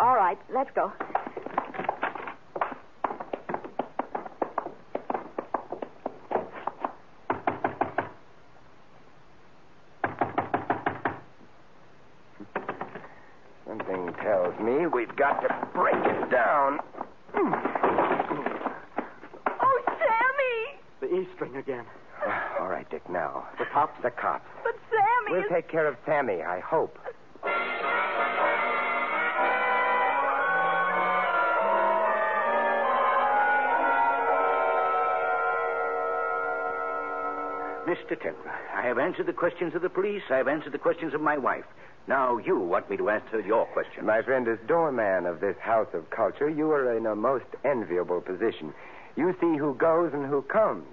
All 0.00 0.14
right, 0.14 0.38
let's 0.52 0.70
go. 0.74 0.92
Something 13.66 14.14
tells 14.22 14.58
me 14.60 14.86
we've 14.86 15.14
got 15.16 15.40
to 15.42 15.68
break 15.74 15.94
it 15.94 16.30
down. 16.30 16.80
Oh, 19.46 19.82
Sammy! 19.86 20.78
The 21.00 21.14
E 21.16 21.28
string 21.34 21.56
again. 21.56 21.84
All 22.60 22.68
right, 22.68 22.88
Dick, 22.90 23.08
now. 23.08 23.46
The 23.58 23.64
cops? 23.72 24.00
The 24.02 24.10
cops. 24.10 24.46
We'll 25.32 25.48
take 25.48 25.66
care 25.66 25.86
of 25.86 25.96
Sammy, 26.04 26.42
I 26.42 26.60
hope. 26.60 26.98
Mr. 37.86 38.10
Templar, 38.10 38.52
I 38.74 38.82
have 38.82 38.98
answered 38.98 39.24
the 39.24 39.32
questions 39.32 39.74
of 39.74 39.80
the 39.80 39.88
police. 39.88 40.20
I 40.28 40.36
have 40.36 40.48
answered 40.48 40.72
the 40.72 40.78
questions 40.78 41.14
of 41.14 41.22
my 41.22 41.38
wife. 41.38 41.64
Now 42.06 42.36
you 42.36 42.58
want 42.58 42.90
me 42.90 42.98
to 42.98 43.08
answer 43.08 43.40
your 43.40 43.64
question. 43.64 44.04
My 44.04 44.20
friend, 44.20 44.46
as 44.46 44.58
doorman 44.68 45.24
of 45.24 45.40
this 45.40 45.56
house 45.60 45.88
of 45.94 46.10
culture, 46.10 46.50
you 46.50 46.70
are 46.72 46.94
in 46.94 47.06
a 47.06 47.16
most 47.16 47.46
enviable 47.64 48.20
position. 48.20 48.74
You 49.16 49.34
see 49.40 49.56
who 49.56 49.72
goes 49.76 50.12
and 50.12 50.26
who 50.26 50.42
comes. 50.42 50.84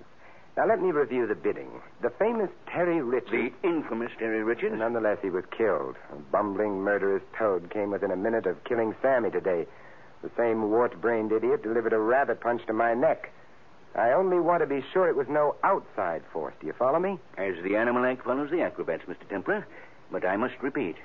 Now, 0.59 0.67
let 0.67 0.81
me 0.81 0.91
review 0.91 1.25
the 1.25 1.35
bidding. 1.35 1.71
The 2.01 2.09
famous 2.09 2.49
Terry 2.67 3.01
Richards. 3.01 3.53
The 3.61 3.65
infamous 3.65 4.11
Terry 4.19 4.43
Richards. 4.43 4.75
Nonetheless, 4.77 5.19
he 5.21 5.29
was 5.29 5.45
killed. 5.57 5.95
A 6.11 6.17
bumbling, 6.33 6.81
murderous 6.81 7.23
toad 7.37 7.69
came 7.69 7.91
within 7.91 8.11
a 8.11 8.17
minute 8.17 8.45
of 8.45 8.61
killing 8.65 8.93
Sammy 9.01 9.31
today. 9.31 9.67
The 10.21 10.29
same 10.35 10.69
wart-brained 10.69 11.31
idiot 11.31 11.63
delivered 11.63 11.93
a 11.93 11.97
rabbit 11.97 12.41
punch 12.41 12.65
to 12.65 12.73
my 12.73 12.93
neck. 12.93 13.31
I 13.95 14.11
only 14.11 14.37
want 14.41 14.61
to 14.61 14.67
be 14.67 14.83
sure 14.91 15.07
it 15.07 15.15
was 15.15 15.29
no 15.29 15.55
outside 15.63 16.23
force. 16.33 16.55
Do 16.59 16.67
you 16.67 16.73
follow 16.73 16.99
me? 16.99 17.19
As 17.37 17.55
the 17.63 17.77
Animal 17.77 18.03
Act 18.03 18.25
follows 18.25 18.51
the 18.51 18.61
acrobats, 18.61 19.05
Mr. 19.07 19.29
Templar. 19.29 19.65
But 20.11 20.25
I 20.25 20.35
must 20.35 20.61
repeat, 20.61 20.97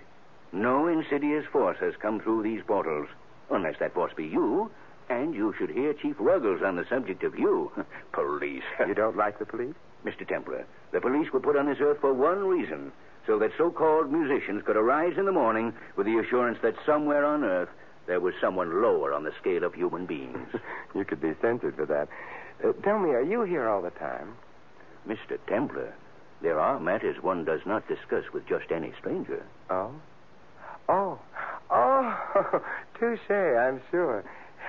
no 0.51 0.89
insidious 0.89 1.47
force 1.53 1.79
has 1.79 1.95
come 2.03 2.19
through 2.19 2.43
these 2.43 2.65
portals. 2.67 3.07
Unless 3.53 3.79
that 3.79 3.95
force 3.95 4.15
be 4.17 4.27
you, 4.27 4.73
and 5.09 5.35
you 5.35 5.55
should 5.59 5.71
hear 5.71 5.95
Chief 5.95 6.17
Ruggles 6.19 6.63
on 6.63 6.77
the 6.77 6.87
subject 6.89 7.23
of 7.23 7.39
you. 7.39 7.71
police. 8.13 8.63
You 8.87 8.95
don't 8.95 9.17
like 9.17 9.39
the 9.39 9.47
police? 9.47 9.75
Mr. 10.05 10.27
Templar, 10.27 10.67
the 10.93 11.01
police 11.01 11.33
were 11.33 11.41
put 11.41 11.57
on 11.57 11.67
this 11.67 11.79
earth 11.81 11.99
for 12.01 12.13
one 12.13 12.45
reason 12.45 12.93
so 13.27 13.39
that 13.39 13.53
so 13.57 13.71
called 13.71 14.13
musicians 14.13 14.63
could 14.67 14.77
arise 14.77 15.15
in 15.17 15.25
the 15.25 15.33
morning 15.33 15.73
with 15.97 16.07
the 16.07 16.19
assurance 16.19 16.59
that 16.63 16.75
somewhere 16.85 17.25
on 17.25 17.43
earth 17.43 17.71
there 18.07 18.21
was 18.21 18.35
someone 18.41 18.83
lower 18.83 19.15
on 19.15 19.25
the 19.25 19.33
scale 19.41 19.65
of 19.65 19.73
human 19.75 20.05
beings. 20.05 20.49
you 20.95 21.05
could 21.05 21.23
be 21.23 21.33
censored 21.41 21.75
for 21.75 21.87
that. 21.87 22.09
Uh, 22.63 22.73
tell 22.83 22.99
me, 22.99 23.11
are 23.11 23.23
you 23.23 23.43
here 23.43 23.67
all 23.67 23.81
the 23.81 23.91
time? 23.91 24.35
Mr. 25.09 25.39
Templar, 25.47 25.95
there 26.43 26.61
are 26.61 26.79
matters 26.79 27.23
one 27.23 27.45
does 27.45 27.61
not 27.65 27.89
discuss 27.89 28.25
with 28.33 28.47
just 28.47 28.71
any 28.71 28.93
stranger. 28.99 29.43
Oh? 29.71 29.93
Oh. 30.89 31.19
Oh, 31.71 32.61
touche, 33.01 33.31
I'm 33.31 33.81
sure. 33.91 34.23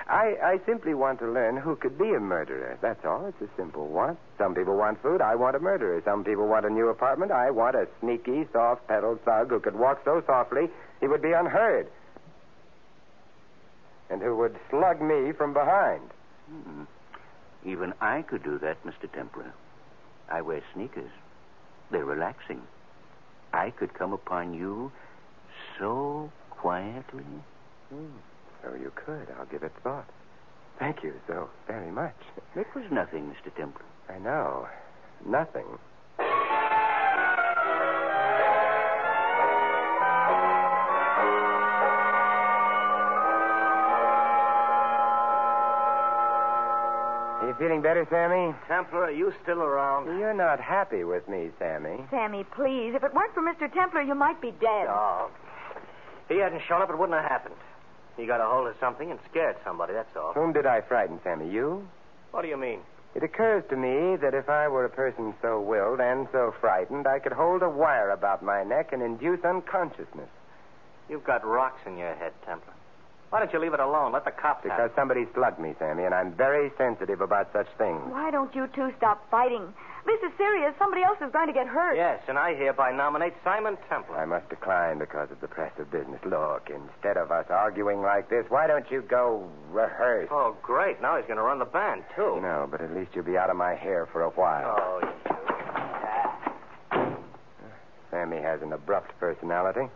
I, 0.08 0.36
I 0.42 0.60
simply 0.66 0.94
want 0.94 1.18
to 1.18 1.26
learn 1.26 1.56
who 1.56 1.74
could 1.74 1.98
be 1.98 2.14
a 2.14 2.20
murderer. 2.20 2.78
That's 2.80 3.04
all. 3.04 3.26
It's 3.26 3.40
a 3.40 3.48
simple 3.56 3.88
want. 3.88 4.18
Some 4.38 4.54
people 4.54 4.76
want 4.76 5.02
food. 5.02 5.20
I 5.20 5.34
want 5.34 5.56
a 5.56 5.58
murderer. 5.58 6.00
Some 6.04 6.22
people 6.22 6.46
want 6.46 6.64
a 6.64 6.70
new 6.70 6.88
apartment. 6.88 7.32
I 7.32 7.50
want 7.50 7.74
a 7.74 7.88
sneaky, 8.00 8.46
soft 8.52 8.86
pedaled 8.86 9.20
thug 9.24 9.50
who 9.50 9.58
could 9.58 9.74
walk 9.74 10.02
so 10.04 10.22
softly 10.24 10.68
he 11.00 11.08
would 11.08 11.22
be 11.22 11.32
unheard. 11.32 11.88
And 14.08 14.22
who 14.22 14.36
would 14.36 14.56
slug 14.70 15.02
me 15.02 15.32
from 15.32 15.52
behind. 15.52 16.08
Hmm. 16.48 16.84
Even 17.64 17.92
I 18.00 18.22
could 18.22 18.44
do 18.44 18.58
that, 18.60 18.84
Mr. 18.84 19.12
Templar. 19.12 19.52
I 20.30 20.40
wear 20.42 20.62
sneakers. 20.72 21.10
They're 21.90 22.04
relaxing. 22.04 22.62
I 23.52 23.70
could 23.70 23.92
come 23.94 24.12
upon 24.12 24.54
you 24.54 24.92
so 25.78 26.30
quietly. 26.50 27.24
Hmm. 27.90 28.18
So 28.66 28.74
you 28.74 28.90
could. 28.96 29.28
I'll 29.38 29.46
give 29.46 29.62
it 29.62 29.72
thought. 29.84 30.08
Thank 30.78 31.02
you 31.04 31.14
so 31.28 31.48
very 31.66 31.90
much. 31.90 32.16
It 32.56 32.66
was 32.74 32.84
nothing, 32.90 33.32
Mr. 33.32 33.54
Templar. 33.54 33.84
I 34.08 34.18
know. 34.18 34.66
Nothing. 35.24 35.66
Are 47.38 47.48
you 47.48 47.54
feeling 47.58 47.82
better, 47.82 48.06
Sammy? 48.10 48.52
Templar, 48.66 49.04
are 49.04 49.10
you 49.12 49.32
still 49.42 49.62
around? 49.62 50.18
You're 50.18 50.34
not 50.34 50.60
happy 50.60 51.04
with 51.04 51.28
me, 51.28 51.50
Sammy. 51.60 52.04
Sammy, 52.10 52.44
please. 52.44 52.94
If 52.96 53.04
it 53.04 53.14
weren't 53.14 53.32
for 53.32 53.42
Mr. 53.42 53.72
Templar, 53.72 54.02
you 54.02 54.16
might 54.16 54.40
be 54.40 54.50
dead. 54.50 54.88
Oh. 54.88 55.30
If 56.24 56.34
he 56.34 56.38
hadn't 56.38 56.62
shown 56.66 56.82
up, 56.82 56.90
it 56.90 56.98
wouldn't 56.98 57.16
have 57.16 57.30
happened. 57.30 57.54
He 58.16 58.26
got 58.26 58.40
a 58.40 58.46
hold 58.46 58.66
of 58.68 58.74
something 58.80 59.10
and 59.10 59.20
scared 59.30 59.56
somebody, 59.64 59.92
that's 59.92 60.14
all. 60.16 60.32
Whom 60.32 60.52
did 60.52 60.66
I 60.66 60.80
frighten, 60.80 61.20
Sammy? 61.22 61.50
You? 61.50 61.86
What 62.30 62.42
do 62.42 62.48
you 62.48 62.56
mean? 62.56 62.80
It 63.14 63.22
occurs 63.22 63.64
to 63.70 63.76
me 63.76 64.16
that 64.16 64.34
if 64.34 64.48
I 64.48 64.68
were 64.68 64.84
a 64.84 64.90
person 64.90 65.34
so 65.40 65.60
willed 65.60 66.00
and 66.00 66.28
so 66.32 66.54
frightened, 66.60 67.06
I 67.06 67.18
could 67.18 67.32
hold 67.32 67.62
a 67.62 67.68
wire 67.68 68.10
about 68.10 68.42
my 68.42 68.62
neck 68.62 68.92
and 68.92 69.02
induce 69.02 69.42
unconsciousness. 69.44 70.28
You've 71.08 71.24
got 71.24 71.44
rocks 71.46 71.80
in 71.86 71.96
your 71.96 72.14
head, 72.14 72.32
Templar. 72.44 72.74
Why 73.30 73.40
don't 73.40 73.52
you 73.52 73.58
leave 73.58 73.74
it 73.74 73.80
alone? 73.80 74.12
Let 74.12 74.24
the 74.24 74.30
cops 74.30 74.62
have 74.64 74.72
Because 74.72 74.90
it. 74.90 74.94
somebody 74.96 75.26
slugged 75.34 75.58
me, 75.58 75.74
Sammy, 75.78 76.04
and 76.04 76.14
I'm 76.14 76.32
very 76.32 76.70
sensitive 76.78 77.20
about 77.20 77.52
such 77.52 77.66
things. 77.78 78.00
Why 78.10 78.30
don't 78.30 78.54
you 78.54 78.66
two 78.74 78.92
stop 78.98 79.28
fighting? 79.30 79.72
This 80.06 80.20
is 80.22 80.30
serious. 80.38 80.72
Somebody 80.78 81.02
else 81.02 81.18
is 81.20 81.32
going 81.32 81.48
to 81.48 81.52
get 81.52 81.66
hurt. 81.66 81.96
Yes, 81.96 82.22
and 82.28 82.38
I 82.38 82.54
hereby 82.54 82.92
nominate 82.92 83.34
Simon 83.42 83.76
Templar. 83.88 84.16
I 84.16 84.24
must 84.24 84.48
decline 84.48 84.98
because 84.98 85.30
of 85.32 85.40
the 85.40 85.48
press 85.48 85.72
of 85.78 85.90
business. 85.90 86.20
Look, 86.24 86.70
instead 86.70 87.16
of 87.16 87.32
us 87.32 87.46
arguing 87.50 88.02
like 88.02 88.30
this, 88.30 88.46
why 88.48 88.68
don't 88.68 88.88
you 88.90 89.02
go 89.02 89.48
rehearse? 89.70 90.28
Oh, 90.30 90.56
great. 90.62 91.02
Now 91.02 91.16
he's 91.16 91.26
going 91.26 91.38
to 91.38 91.42
run 91.42 91.58
the 91.58 91.64
band, 91.64 92.04
too. 92.14 92.38
No, 92.40 92.68
but 92.70 92.80
at 92.80 92.94
least 92.94 93.10
you'll 93.14 93.24
be 93.24 93.36
out 93.36 93.50
of 93.50 93.56
my 93.56 93.74
hair 93.74 94.06
for 94.12 94.22
a 94.22 94.30
while. 94.30 94.76
Oh, 94.78 95.00
you. 95.02 95.12
Ah. 96.92 97.16
Sammy 98.12 98.38
has 98.40 98.62
an 98.62 98.72
abrupt 98.72 99.18
personality. 99.18 99.88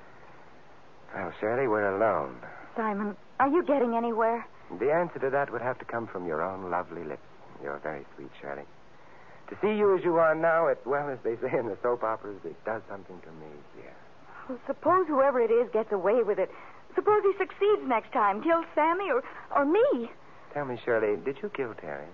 Well, 1.15 1.33
Shirley, 1.41 1.69
we're 1.69 1.97
alone. 1.97 2.37
Simon, 2.77 3.17
are 3.39 3.49
you 3.49 3.63
getting 3.63 3.95
anywhere? 3.95 4.45
The 4.79 4.93
answer 4.93 5.19
to 5.21 5.31
that 5.31 5.53
would 5.53 5.63
have 5.63 5.79
to 5.79 5.85
come 5.85 6.07
from 6.07 6.27
your 6.27 6.43
own 6.43 6.71
lovely 6.71 7.05
lips. 7.05 7.23
You're 7.63 7.79
very 7.79 8.05
sweet, 8.17 8.31
Shirley. 8.41 8.65
To 9.51 9.57
see 9.61 9.77
you 9.77 9.97
as 9.99 10.05
you 10.05 10.17
are 10.17 10.35
now, 10.35 10.69
it, 10.69 10.79
well, 10.87 11.11
as 11.11 11.19
they 11.25 11.35
say 11.37 11.59
in 11.59 11.67
the 11.67 11.77
soap 11.83 12.05
operas, 12.05 12.39
it 12.45 12.57
does 12.65 12.83
something 12.89 13.19
to 13.21 13.31
me, 13.33 13.51
dear. 13.77 13.93
Well, 14.49 14.59
suppose 14.67 15.07
whoever 15.09 15.41
it 15.41 15.51
is 15.51 15.69
gets 15.73 15.91
away 15.93 16.23
with 16.23 16.39
it. 16.39 16.51
Suppose 16.95 17.23
he 17.23 17.33
succeeds 17.37 17.83
next 17.87 18.13
time, 18.13 18.43
kills 18.43 18.65
Sammy 18.75 19.11
or, 19.11 19.23
or 19.55 19.65
me. 19.65 20.11
Tell 20.55 20.65
me, 20.65 20.79
Shirley, 20.85 21.21
did 21.25 21.37
you 21.43 21.49
kill 21.49 21.75
Terry? 21.75 22.07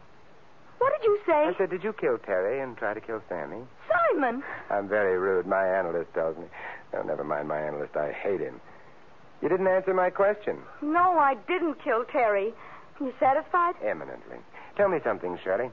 What 0.79 0.93
did 0.99 1.07
you 1.07 1.19
say? 1.27 1.33
I 1.33 1.55
said, 1.57 1.71
did 1.71 1.85
you 1.85 1.93
kill 1.93 2.19
Terry 2.19 2.61
and 2.61 2.77
try 2.77 2.95
to 2.95 3.01
kill 3.01 3.23
Sammy? 3.29 3.63
Simon! 3.89 4.43
I'm 4.71 4.89
very 4.89 5.19
rude. 5.19 5.47
My 5.47 5.67
analyst 5.67 6.13
tells 6.15 6.37
me. 6.37 6.45
Oh, 6.95 7.03
never 7.03 7.25
mind 7.25 7.49
my 7.49 7.61
analyst. 7.61 7.97
I 7.97 8.13
hate 8.13 8.41
him. 8.41 8.61
You 9.43 9.49
didn't 9.49 9.67
answer 9.67 9.93
my 9.93 10.11
question. 10.11 10.59
No, 10.83 11.19
I 11.19 11.35
didn't 11.49 11.83
kill 11.83 12.05
Terry. 12.05 12.53
You 13.01 13.13
satisfied? 13.21 13.75
Eminently. 13.85 14.37
Tell 14.77 14.89
me 14.89 14.99
something, 15.05 15.39
Shirley. 15.43 15.71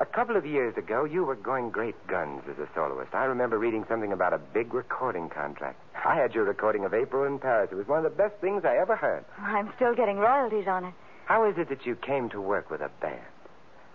A 0.00 0.06
couple 0.06 0.36
of 0.36 0.46
years 0.46 0.76
ago, 0.76 1.04
you 1.04 1.24
were 1.24 1.34
going 1.34 1.70
great 1.70 2.06
guns 2.06 2.42
as 2.48 2.56
a 2.58 2.68
soloist. 2.72 3.12
I 3.14 3.24
remember 3.24 3.58
reading 3.58 3.84
something 3.88 4.12
about 4.12 4.32
a 4.32 4.38
big 4.38 4.72
recording 4.72 5.28
contract. 5.28 5.80
I 6.04 6.14
had 6.14 6.36
your 6.36 6.44
recording 6.44 6.84
of 6.84 6.94
April 6.94 7.24
in 7.24 7.40
Paris. 7.40 7.70
It 7.72 7.74
was 7.74 7.88
one 7.88 7.98
of 7.98 8.04
the 8.04 8.16
best 8.16 8.36
things 8.40 8.64
I 8.64 8.76
ever 8.76 8.94
heard. 8.94 9.24
I'm 9.40 9.72
still 9.74 9.96
getting 9.96 10.18
royalties 10.18 10.68
on 10.68 10.84
it. 10.84 10.94
How 11.24 11.44
is 11.50 11.58
it 11.58 11.68
that 11.70 11.84
you 11.84 11.96
came 11.96 12.28
to 12.30 12.40
work 12.40 12.70
with 12.70 12.80
a 12.80 12.90
band? 13.00 13.18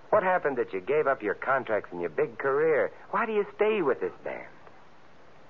What 0.10 0.24
happened 0.24 0.58
that 0.58 0.74
you 0.74 0.82
gave 0.82 1.08
up 1.08 1.24
your 1.24 1.36
contracts 1.36 1.90
and 1.94 2.02
your 2.02 2.10
big 2.10 2.38
career? 2.38 2.92
Why 3.12 3.26
do 3.26 3.32
you 3.32 3.46
stay 3.56 3.82
with 3.82 4.02
this 4.02 4.12
band? 4.26 4.44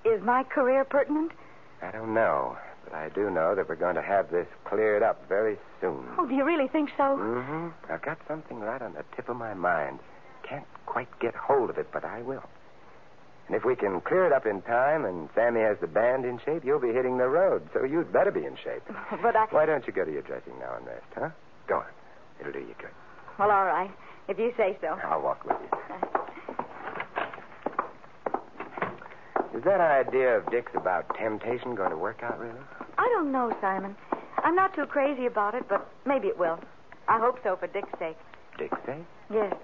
Is 0.04 0.22
my 0.22 0.44
career 0.44 0.84
pertinent? 0.84 1.32
I 1.82 1.90
don't 1.90 2.14
know, 2.14 2.56
but 2.84 2.94
I 2.94 3.08
do 3.08 3.28
know 3.28 3.56
that 3.56 3.68
we're 3.68 3.74
going 3.74 3.96
to 3.96 4.02
have 4.02 4.30
this 4.30 4.46
cleared 4.64 5.02
up 5.02 5.28
very 5.28 5.58
soon. 5.80 6.06
Oh, 6.16 6.26
do 6.26 6.34
you 6.34 6.44
really 6.44 6.68
think 6.68 6.90
so? 6.96 7.02
Mm-hmm. 7.02 7.92
I've 7.92 8.02
got 8.02 8.18
something 8.28 8.60
right 8.60 8.80
on 8.80 8.94
the 8.94 9.04
tip 9.16 9.28
of 9.28 9.36
my 9.36 9.52
mind. 9.52 9.98
Can't 10.48 10.66
quite 10.86 11.08
get 11.20 11.34
hold 11.34 11.70
of 11.70 11.78
it, 11.78 11.88
but 11.92 12.04
I 12.04 12.22
will. 12.22 12.44
And 13.46 13.56
if 13.56 13.64
we 13.64 13.76
can 13.76 14.00
clear 14.00 14.26
it 14.26 14.32
up 14.32 14.46
in 14.46 14.62
time 14.62 15.04
and 15.04 15.28
Sammy 15.34 15.60
has 15.60 15.76
the 15.80 15.86
band 15.86 16.24
in 16.24 16.40
shape, 16.44 16.64
you'll 16.64 16.80
be 16.80 16.92
hitting 16.92 17.18
the 17.18 17.28
road, 17.28 17.68
so 17.74 17.84
you'd 17.84 18.12
better 18.12 18.30
be 18.30 18.44
in 18.44 18.56
shape. 18.56 18.82
but 19.22 19.36
I. 19.36 19.46
Why 19.50 19.66
don't 19.66 19.86
you 19.86 19.92
go 19.92 20.04
to 20.04 20.12
your 20.12 20.22
dressing 20.22 20.58
now 20.60 20.76
and 20.76 20.86
rest, 20.86 21.04
huh? 21.14 21.28
Go 21.66 21.76
on. 21.76 21.86
It'll 22.40 22.52
do 22.52 22.60
you 22.60 22.74
good. 22.78 22.90
Well, 23.38 23.50
all 23.50 23.66
right. 23.66 23.90
If 24.28 24.38
you 24.38 24.52
say 24.56 24.78
so. 24.80 24.98
I'll 25.04 25.20
walk 25.20 25.44
with 25.44 25.56
you. 25.60 25.78
Is 29.58 29.62
that 29.64 29.80
idea 29.80 30.36
of 30.36 30.50
Dick's 30.50 30.72
about 30.74 31.14
temptation 31.16 31.74
going 31.74 31.90
to 31.90 31.96
work 31.96 32.22
out, 32.22 32.40
really? 32.40 32.58
I 32.98 33.08
don't 33.14 33.30
know, 33.30 33.54
Simon. 33.60 33.94
I'm 34.42 34.56
not 34.56 34.74
too 34.74 34.86
crazy 34.86 35.26
about 35.26 35.54
it, 35.54 35.68
but 35.68 35.88
maybe 36.04 36.28
it 36.28 36.38
will. 36.38 36.58
I 37.08 37.18
hope 37.20 37.38
so 37.44 37.56
for 37.56 37.66
Dick's 37.68 37.88
sake. 37.98 38.16
Dick's 38.58 38.76
sake? 38.86 39.04
Yes. 39.32 39.54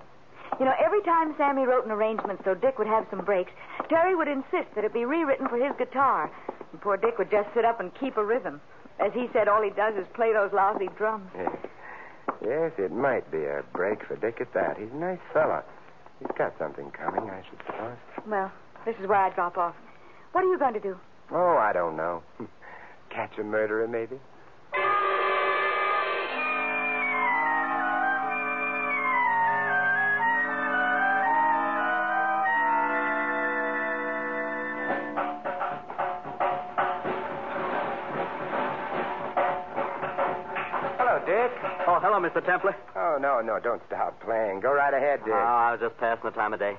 You 0.59 0.67
know, 0.67 0.75
every 0.85 1.03
time 1.03 1.35
Sammy 1.39 1.63
wrote 1.63 1.85
an 1.85 1.91
arrangement 1.91 2.41
so 2.45 2.55
Dick 2.55 2.79
would 2.79 2.87
have 2.89 3.07
some 3.11 3.25
breaks, 3.25 3.53
Terry 3.89 4.15
would 4.15 4.29
insist 4.29 4.75
that 4.75 4.85
it 4.85 4.93
be 4.93 5.05
rewritten 5.05 5.49
for 5.49 5.57
his 5.57 5.73
guitar. 5.79 6.31
And 6.73 6.81
poor 6.81 6.97
Dick 6.97 7.19
would 7.19 7.31
just 7.31 7.49
sit 7.55 7.65
up 7.65 7.81
and 7.81 7.91
keep 7.99 8.17
a 8.17 8.25
rhythm. 8.25 8.61
As 8.99 9.13
he 9.15 9.29
said, 9.33 9.49
all 9.49 9.63
he 9.63 9.71
does 9.71 9.95
is 9.97 10.07
play 10.15 10.33
those 10.33 10.53
lousy 10.53 10.89
drums. 10.99 11.31
Yes. 11.35 11.57
Yes, 12.43 12.73
it 12.79 12.93
might 12.93 13.31
be 13.31 13.45
a 13.45 13.63
break 13.73 14.05
for 14.07 14.17
Dick 14.17 14.41
at 14.41 14.53
that. 14.55 14.77
He's 14.79 14.91
a 14.93 14.97
nice 14.97 15.19
fella. 15.33 15.63
He's 16.19 16.37
got 16.37 16.57
something 16.59 16.91
coming, 16.91 17.31
I 17.31 17.43
should 17.49 17.59
suppose. 17.67 17.97
Well, 18.27 18.53
this 18.85 18.95
is 19.01 19.09
where 19.09 19.19
I 19.19 19.31
drop 19.31 19.57
off. 19.57 19.75
What 20.33 20.45
are 20.45 20.49
you 20.49 20.59
going 20.59 20.75
to 20.75 20.81
do? 20.81 20.97
Oh, 21.31 21.57
I 21.57 21.73
don't 21.73 21.97
know. 21.97 22.23
Catch 23.11 23.39
a 23.39 23.43
murderer, 23.45 23.89
maybe? 23.89 24.17
Mr. 42.31 42.47
Templar. 42.47 42.77
Oh, 42.95 43.19
no, 43.21 43.41
no, 43.41 43.59
don't 43.59 43.83
stop 43.89 44.21
playing. 44.23 44.61
Go 44.61 44.73
right 44.73 44.95
ahead, 44.95 45.21
Dick. 45.25 45.35
Oh, 45.35 45.37
I 45.37 45.73
was 45.73 45.81
just 45.81 45.97
passing 45.99 46.23
the 46.25 46.31
time 46.31 46.53
of 46.53 46.61
day. 46.61 46.77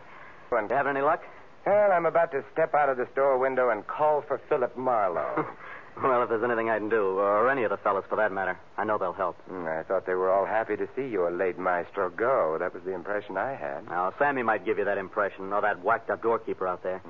You 0.52 0.58
having 0.70 0.96
any 0.96 1.02
luck? 1.02 1.24
Well, 1.66 1.92
I'm 1.92 2.06
about 2.06 2.32
to 2.32 2.44
step 2.54 2.74
out 2.74 2.90
of 2.90 2.98
the 2.98 3.08
store 3.12 3.38
window 3.38 3.70
and 3.70 3.86
call 3.86 4.22
for 4.22 4.40
Philip 4.50 4.78
Marlowe. 4.78 5.46
well, 6.04 6.24
if 6.24 6.30
there's 6.30 6.44
anything 6.44 6.70
I 6.70 6.78
can 6.78 6.90
do, 6.90 7.20
or 7.20 7.50
any 7.50 7.64
of 7.64 7.70
the 7.70 7.78
fellas 7.78 8.06
for 8.10 8.16
that 8.16 8.32
matter, 8.32 8.58
I 8.78 8.86
know 8.86 8.98
they'll 8.98 9.14
help. 9.14 9.38
Hmm, 9.50 9.68
I 9.68 9.84
thought 9.84 10.06
they 10.06 10.14
were 10.14 10.32
all 10.32 10.46
happy 10.46 10.78
to 10.78 10.88
see 10.96 11.08
your 11.08 11.32
late 11.32 11.60
maestro 11.60 12.10
go. 12.10 12.58
That 12.60 12.74
was 12.74 12.84
the 12.84 12.94
impression 12.94 13.38
I 13.38 13.56
had. 13.56 13.88
Now, 13.90 14.14
Sammy 14.18 14.44
might 14.44 14.66
give 14.66 14.78
you 14.78 14.86
that 14.86 14.98
impression, 14.98 15.52
or 15.52 15.62
that 15.62 15.84
whacked 15.84 16.10
up 16.10 16.22
doorkeeper 16.22 16.68
out 16.68 16.82
there. 16.84 17.02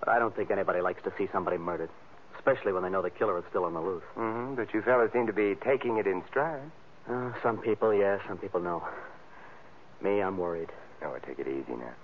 But 0.00 0.08
I 0.08 0.18
don't 0.18 0.34
think 0.34 0.50
anybody 0.50 0.80
likes 0.80 1.02
to 1.04 1.12
see 1.18 1.28
somebody 1.32 1.58
murdered, 1.58 1.90
especially 2.36 2.72
when 2.72 2.82
they 2.84 2.90
know 2.90 3.02
the 3.02 3.10
killer 3.10 3.38
is 3.38 3.44
still 3.50 3.64
on 3.64 3.74
the 3.74 3.80
loose. 3.80 4.02
Mm-hmm, 4.16 4.54
but 4.54 4.72
you 4.72 4.82
fellas 4.82 5.12
seem 5.12 5.26
to 5.26 5.32
be 5.32 5.56
taking 5.64 5.98
it 5.98 6.06
in 6.06 6.22
stride. 6.28 6.70
Uh, 7.08 7.32
some 7.42 7.58
people, 7.58 7.92
yes, 7.92 8.20
some 8.28 8.38
people, 8.38 8.60
no. 8.60 8.82
Me, 10.00 10.20
I'm 10.20 10.38
worried. 10.38 10.70
Oh, 11.04 11.16
take 11.26 11.38
it 11.38 11.48
easy 11.48 11.76
now. 11.76 11.94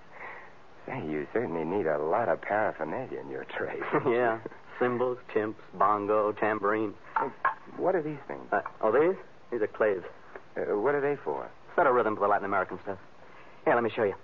Say, 0.87 1.03
you 1.07 1.27
certainly 1.33 1.65
need 1.65 1.87
a 1.87 1.99
lot 1.99 2.29
of 2.29 2.41
paraphernalia 2.41 3.21
in 3.21 3.31
your 3.31 3.45
trade. 3.45 3.83
yeah. 4.07 4.39
Cymbals, 4.79 5.19
timps, 5.33 5.61
bongo, 5.75 6.33
tambourine. 6.33 6.95
What 7.77 7.95
are 7.95 8.03
these 8.03 8.19
things? 8.27 8.43
Uh, 8.53 8.61
oh, 8.81 8.93
these? 8.93 9.17
These 9.51 9.63
are 9.63 9.67
claves. 9.67 10.05
Uh, 10.57 10.77
what 10.79 10.95
are 10.95 11.01
they 11.01 11.17
for? 11.23 11.49
Set 11.77 11.87
a 11.87 11.93
rhythm 11.93 12.15
for 12.15 12.21
the 12.21 12.29
Latin 12.29 12.45
American 12.45 12.79
stuff. 12.83 12.99
Here, 13.65 13.75
let 13.75 13.85
me 13.85 13.91
show 13.91 14.05
you. 14.05 14.15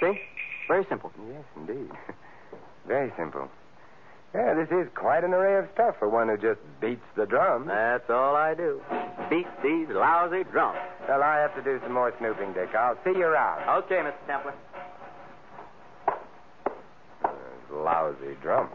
See? 0.00 0.20
Very 0.68 0.84
simple. 0.88 1.12
Yes, 1.28 1.44
indeed. 1.56 1.90
Very 2.86 3.12
simple. 3.16 3.48
Yeah, 4.34 4.54
this 4.54 4.68
is 4.70 4.88
quite 4.94 5.24
an 5.24 5.32
array 5.32 5.58
of 5.58 5.68
stuff 5.72 5.96
for 5.98 6.08
one 6.08 6.28
who 6.28 6.36
just 6.36 6.60
beats 6.80 7.04
the 7.16 7.24
drum. 7.24 7.66
That's 7.66 8.10
all 8.10 8.36
I 8.36 8.54
do. 8.54 8.80
Beat 9.30 9.46
these 9.62 9.88
lousy 9.88 10.44
drums. 10.52 10.78
Well, 11.08 11.22
I 11.22 11.36
have 11.36 11.54
to 11.56 11.62
do 11.62 11.80
some 11.82 11.92
more 11.92 12.12
snooping, 12.18 12.52
Dick. 12.52 12.74
I'll 12.74 12.98
see 13.04 13.18
you 13.18 13.24
around. 13.24 13.84
Okay, 13.84 13.96
Mr. 13.96 14.26
Templar. 14.26 14.54
lousy 17.70 18.36
drum. 18.42 18.68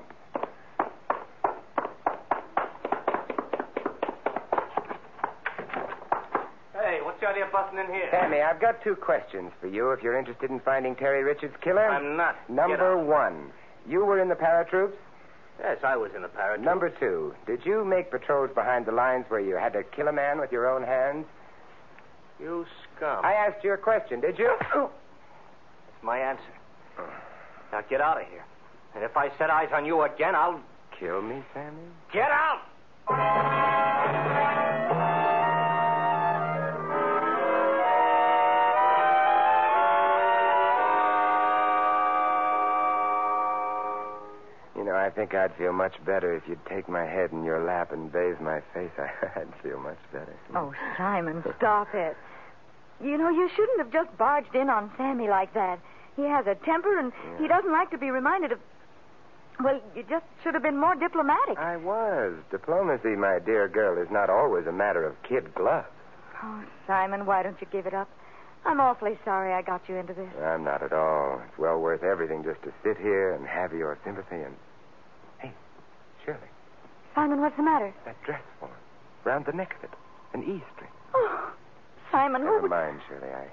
Hey, 6.74 7.00
what's 7.04 7.20
the 7.20 7.28
idea 7.28 7.46
of 7.46 7.52
busting 7.52 7.80
in 7.80 7.86
here? 7.88 8.10
Sammy, 8.12 8.42
I've 8.42 8.60
got 8.60 8.84
two 8.84 8.96
questions 8.96 9.52
for 9.62 9.68
you 9.68 9.92
if 9.92 10.02
you're 10.02 10.18
interested 10.18 10.50
in 10.50 10.60
finding 10.62 10.96
Terry 10.96 11.24
Richards' 11.24 11.56
killer. 11.62 11.88
I'm 11.88 12.18
not. 12.18 12.36
Number 12.50 12.98
one, 12.98 13.52
you 13.88 14.04
were 14.04 14.20
in 14.20 14.30
the 14.30 14.36
paratroops? 14.36 14.98
Yes, 15.60 15.78
I 15.84 15.96
was 15.96 16.12
in 16.16 16.22
the 16.22 16.28
paratroops. 16.28 16.64
Number 16.64 16.90
two, 16.90 17.34
did 17.46 17.66
you 17.66 17.86
make 17.86 18.12
patrols 18.12 18.50
behind 18.54 18.86
the 18.86 18.92
lines 18.92 19.26
where 19.30 19.40
you 19.40 19.56
had 19.56 19.74
to 19.74 19.84
kill 19.84 20.08
a 20.08 20.14
man 20.14 20.40
with 20.40 20.52
your 20.52 20.70
own 20.70 20.84
hands? 20.84 21.26
You 22.40 22.66
scum. 22.98 23.24
I 23.24 23.34
asked 23.34 23.64
you 23.64 23.74
a 23.74 23.78
question, 23.78 24.20
did 24.20 24.38
you? 24.40 24.52
That's 24.74 26.04
my 26.04 26.18
answer. 26.18 26.42
Now 27.72 27.82
get 27.90 28.02
out 28.02 28.22
of 28.22 28.28
here. 28.28 28.44
And 28.96 29.04
if 29.04 29.16
I 29.16 29.30
set 29.38 29.50
eyes 29.50 29.70
on 29.74 29.86
you 29.86 30.02
again, 30.02 30.36
I'll. 30.36 30.60
Kill 31.00 31.22
me, 31.22 31.42
Sammy? 31.54 31.82
Get 32.12 32.30
out! 32.30 33.70
Think 45.16 45.34
I'd 45.34 45.56
feel 45.56 45.74
much 45.74 45.94
better 46.06 46.36
if 46.36 46.44
you'd 46.48 46.66
take 46.66 46.88
my 46.90 47.06
head 47.06 47.32
in 47.32 47.44
your 47.44 47.64
lap 47.64 47.92
and 47.92 48.12
bathe 48.12 48.40
my 48.40 48.62
face. 48.74 48.92
I'd 49.36 49.54
feel 49.62 49.80
much 49.80 49.98
better. 50.12 50.34
Oh, 50.56 50.74
Simon, 50.98 51.44
stop 51.58 51.88
it. 51.94 52.16
You 53.04 53.18
know, 53.18 53.30
you 53.30 53.50
shouldn't 53.56 53.80
have 53.80 53.92
just 53.92 54.18
barged 54.18 54.56
in 54.56 54.70
on 54.70 54.92
Sammy 54.98 55.28
like 55.28 55.54
that. 55.54 55.80
He 56.16 56.24
has 56.24 56.46
a 56.46 56.56
temper, 56.56 57.00
and 57.00 57.12
he 57.40 57.48
doesn't 57.48 57.72
like 57.72 57.92
to 57.92 57.98
be 57.98 58.12
reminded 58.12 58.52
of. 58.52 58.60
Well, 59.64 59.80
you 59.96 60.04
just 60.10 60.26
should 60.44 60.54
have 60.54 60.64
been 60.64 60.80
more 60.80 60.96
diplomatic. 60.96 61.58
I 61.58 61.78
was. 61.78 62.34
Diplomacy, 62.52 63.16
my 63.16 63.40
dear 63.40 63.68
girl, 63.68 64.02
is 64.02 64.10
not 64.12 64.30
always 64.30 64.68
a 64.68 64.72
matter 64.72 65.06
of 65.06 65.22
kid 65.24 65.54
gloves. 65.56 65.88
Oh, 66.44 66.64
Simon, 66.88 67.26
why 67.26 67.44
don't 67.44 67.60
you 67.62 67.68
give 67.72 67.86
it 67.86 67.94
up? 67.94 68.10
I'm 68.66 68.80
awfully 68.80 69.18
sorry 69.26 69.54
I 69.54 69.62
got 69.62 69.82
you 69.90 69.96
into 69.96 70.14
this. 70.14 70.30
I'm 70.42 70.64
not 70.64 70.82
at 70.82 70.94
all. 70.94 71.42
It's 71.48 71.58
well 71.58 71.80
worth 71.80 72.04
everything 72.04 72.44
just 72.44 72.62
to 72.64 72.72
sit 72.84 72.98
here 72.98 73.34
and 73.34 73.46
have 73.46 73.74
your 73.74 73.98
sympathy 74.06 74.38
and. 74.38 74.56
Shirley, 76.26 76.40
Simon, 77.16 77.42
what's 77.42 77.58
the 77.58 77.64
matter? 77.64 77.94
that 78.06 78.22
dress 78.24 78.42
form. 78.60 78.72
Round 79.24 79.46
the 79.46 79.54
neck 79.54 79.76
of 79.78 79.84
it. 79.86 79.90
An 80.34 80.42
E 80.44 80.64
string. 80.76 80.90
Oh, 81.14 81.52
Simon, 82.12 82.44
Never 82.44 82.62
what? 82.62 82.70
mind, 82.72 83.00
Shirley. 83.08 83.30
I. 83.32 83.48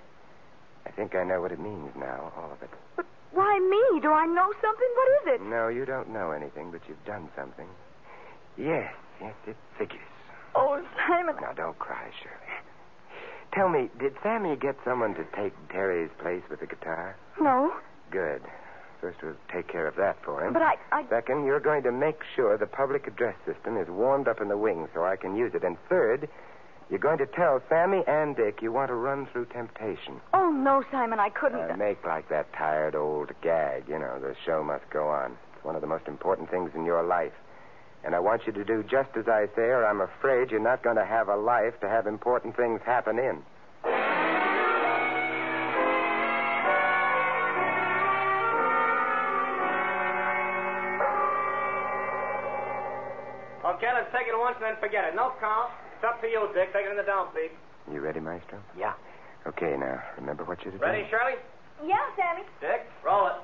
I 0.86 0.90
think 0.92 1.14
I 1.14 1.24
know 1.24 1.40
what 1.42 1.52
it 1.52 1.60
means 1.60 1.90
now, 1.94 2.32
all 2.36 2.50
of 2.52 2.62
it. 2.62 2.70
But 2.96 3.04
why 3.32 3.58
me? 3.58 4.00
Do 4.00 4.10
I 4.12 4.24
know 4.26 4.52
something? 4.62 4.88
What 4.96 5.08
is 5.22 5.34
it? 5.40 5.42
No, 5.46 5.68
you 5.68 5.84
don't 5.84 6.08
know 6.10 6.30
anything, 6.32 6.70
but 6.70 6.80
you've 6.88 7.04
done 7.04 7.28
something. 7.36 7.68
Yes, 8.56 8.92
yes, 9.20 9.34
it 9.46 9.56
figures. 9.78 10.00
Oh, 10.54 10.82
Simon. 11.06 11.36
Now, 11.40 11.52
don't 11.52 11.78
cry, 11.78 12.08
Shirley. 12.22 12.54
Tell 13.52 13.68
me, 13.68 13.90
did 13.98 14.14
Sammy 14.22 14.56
get 14.56 14.76
someone 14.84 15.14
to 15.14 15.24
take 15.36 15.52
Terry's 15.68 16.10
place 16.20 16.42
with 16.48 16.60
the 16.60 16.66
guitar? 16.66 17.16
No, 17.40 17.72
Good. 18.10 18.42
First, 19.00 19.22
we'll 19.22 19.34
take 19.52 19.66
care 19.68 19.86
of 19.86 19.96
that 19.96 20.22
for 20.24 20.44
him. 20.44 20.52
but 20.52 20.62
I, 20.62 20.74
I. 20.92 21.06
Second, 21.08 21.46
you're 21.46 21.60
going 21.60 21.82
to 21.84 21.92
make 21.92 22.20
sure 22.36 22.58
the 22.58 22.66
public 22.66 23.06
address 23.06 23.34
system 23.46 23.76
is 23.76 23.88
warmed 23.88 24.28
up 24.28 24.40
in 24.40 24.48
the 24.48 24.58
wing 24.58 24.88
so 24.92 25.04
I 25.04 25.16
can 25.16 25.34
use 25.36 25.54
it. 25.54 25.64
And 25.64 25.78
third, 25.88 26.28
you're 26.90 26.98
going 26.98 27.18
to 27.18 27.26
tell 27.26 27.62
Sammy 27.68 28.02
and 28.06 28.36
Dick 28.36 28.60
you 28.60 28.72
want 28.72 28.88
to 28.88 28.94
run 28.94 29.26
through 29.32 29.46
temptation. 29.46 30.20
Oh 30.34 30.50
no, 30.50 30.84
Simon, 30.90 31.18
I 31.18 31.30
couldn't. 31.30 31.70
Uh, 31.70 31.76
make 31.76 32.04
like 32.04 32.28
that 32.28 32.52
tired 32.52 32.94
old 32.94 33.30
gag. 33.42 33.84
You 33.88 33.98
know, 33.98 34.18
the 34.20 34.34
show 34.44 34.62
must 34.62 34.88
go 34.90 35.08
on. 35.08 35.36
It's 35.54 35.64
one 35.64 35.76
of 35.76 35.80
the 35.80 35.86
most 35.86 36.06
important 36.06 36.50
things 36.50 36.70
in 36.74 36.84
your 36.84 37.02
life. 37.02 37.32
And 38.04 38.14
I 38.14 38.18
want 38.18 38.42
you 38.46 38.52
to 38.52 38.64
do 38.64 38.82
just 38.82 39.10
as 39.16 39.28
I 39.28 39.46
say, 39.54 39.62
or 39.62 39.84
I'm 39.86 40.00
afraid 40.00 40.50
you're 40.50 40.60
not 40.60 40.82
going 40.82 40.96
to 40.96 41.04
have 41.04 41.28
a 41.28 41.36
life 41.36 41.78
to 41.80 41.88
have 41.88 42.06
important 42.06 42.56
things 42.56 42.80
happen 42.84 43.18
in. 43.18 43.42
Okay, 53.80 53.88
let's 53.94 54.12
take 54.12 54.28
it 54.28 54.36
once 54.36 54.56
and 54.60 54.64
then 54.68 54.76
forget 54.78 55.08
it. 55.08 55.14
No 55.16 55.32
count. 55.40 55.72
It's 55.96 56.04
up 56.04 56.20
to 56.20 56.28
you, 56.28 56.46
Dick. 56.52 56.70
Take 56.74 56.84
it 56.84 56.90
in 56.90 56.98
the 56.98 57.02
downbeat. 57.02 57.48
You 57.90 58.00
ready, 58.02 58.20
Maestro? 58.20 58.60
Yeah. 58.76 58.92
Okay, 59.46 59.74
now, 59.80 60.02
remember 60.18 60.44
what 60.44 60.62
you're 60.62 60.72
to 60.72 60.78
do. 60.78 60.84
Ready, 60.84 61.08
Shirley? 61.08 61.40
Yeah, 61.86 61.96
Sammy. 62.14 62.42
Dick, 62.60 62.84
roll 63.02 63.28
it. 63.28 63.40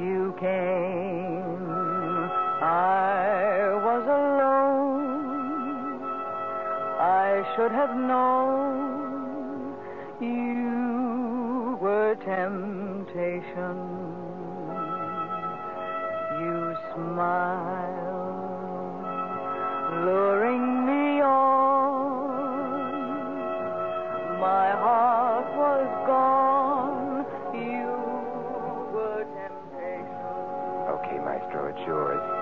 You 0.00 0.34
came, 0.40 1.68
I 2.64 3.68
was 3.84 4.04
alone. 4.08 5.12
I 6.98 7.44
should 7.54 7.72
have 7.72 7.94
known 7.94 8.61
temptation. 13.54 13.76
You 16.40 16.76
smile, 16.94 18.24
luring 20.04 20.86
me 20.86 21.20
on. 21.20 22.42
My 24.40 24.70
heart 24.72 25.46
was 25.56 25.88
gone. 26.06 27.26
You 27.54 27.86
were 28.92 29.24
temptation. 29.36 30.16
Okay, 30.88 31.18
Maestro, 31.24 31.68
it's 31.68 31.86
yours. 31.86 32.41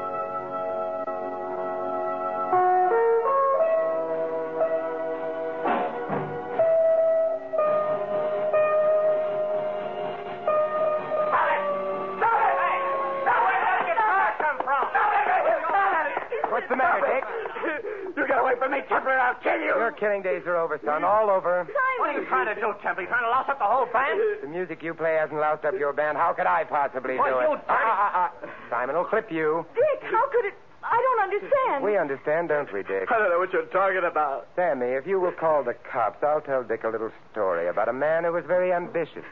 Killing 20.01 20.23
days 20.23 20.43
are 20.47 20.57
over, 20.57 20.81
son. 20.85 21.05
All 21.05 21.29
over. 21.31 21.69
What 21.99 22.11
are 22.11 22.21
you 22.21 22.27
trying 22.27 22.49
to 22.53 22.55
do, 22.59 22.73
Templar? 22.83 23.03
You 23.05 23.09
trying 23.09 23.23
to 23.25 23.31
louse 23.31 23.47
up 23.49 23.59
the 23.61 23.65
whole 23.69 23.87
band? 23.93 24.19
The 24.43 24.49
music 24.49 24.83
you 24.83 24.95
play 24.95 25.15
hasn't 25.21 25.39
loused 25.39 25.65
up 25.65 25.75
your 25.79 25.93
band. 25.93 26.17
How 26.17 26.33
could 26.33 26.47
I 26.47 26.65
possibly 26.65 27.17
Why, 27.19 27.29
do 27.29 27.35
you 27.37 27.41
it? 27.53 27.61
dirty- 27.61 27.63
Ah, 27.69 28.11
ah, 28.15 28.33
ah. 28.43 28.49
Simon 28.71 28.97
will 28.97 29.05
clip 29.05 29.31
you. 29.31 29.65
Dick, 29.77 30.03
how 30.11 30.27
could 30.33 30.47
it? 30.47 30.55
I 30.83 30.97
don't 30.97 31.23
understand. 31.31 31.85
We 31.85 31.97
understand, 31.99 32.49
don't 32.49 32.73
we, 32.73 32.83
Dick? 32.83 33.13
I 33.13 33.19
don't 33.19 33.29
know 33.31 33.39
what 33.39 33.53
you're 33.53 33.67
talking 33.67 34.03
about. 34.03 34.49
Sammy, 34.57 34.87
if 34.97 35.07
you 35.07 35.21
will 35.21 35.31
call 35.33 35.63
the 35.63 35.75
cops, 35.75 36.25
I'll 36.25 36.41
tell 36.41 36.65
Dick 36.65 36.83
a 36.85 36.89
little 36.89 37.13
story 37.31 37.69
about 37.69 37.89
a 37.89 37.93
man 37.93 38.25
who 38.25 38.33
was 38.33 38.45
very 38.47 38.73
ambitious. 38.73 39.25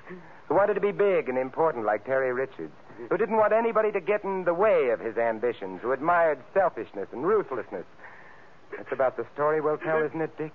who 0.46 0.54
wanted 0.54 0.74
to 0.74 0.80
be 0.80 0.92
big 0.92 1.28
and 1.28 1.36
important 1.38 1.84
like 1.84 2.04
Terry 2.04 2.32
Richards, 2.32 2.72
who 3.10 3.16
didn't 3.16 3.36
want 3.36 3.52
anybody 3.52 3.90
to 3.92 4.00
get 4.00 4.24
in 4.24 4.44
the 4.44 4.54
way 4.54 4.90
of 4.90 5.00
his 5.00 5.16
ambitions, 5.18 5.80
who 5.82 5.92
admired 5.92 6.38
selfishness 6.54 7.08
and 7.12 7.26
ruthlessness. 7.26 7.84
That's 8.78 8.92
about 8.92 9.16
the 9.16 9.26
story 9.34 9.60
we'll 9.60 9.76
tell, 9.78 10.02
isn't 10.02 10.20
it, 10.20 10.38
Dick? 10.38 10.52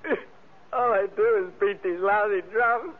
All 0.72 0.94
I 0.94 1.08
do 1.16 1.46
is 1.46 1.54
beat 1.60 1.84
these 1.84 2.00
lousy 2.00 2.42
drums. 2.52 2.96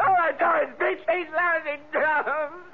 All 0.00 0.16
I 0.18 0.32
do 0.32 0.66
is 0.66 0.74
beat 0.78 1.06
these 1.06 1.28
lousy 1.32 1.80
drums. 1.92 2.64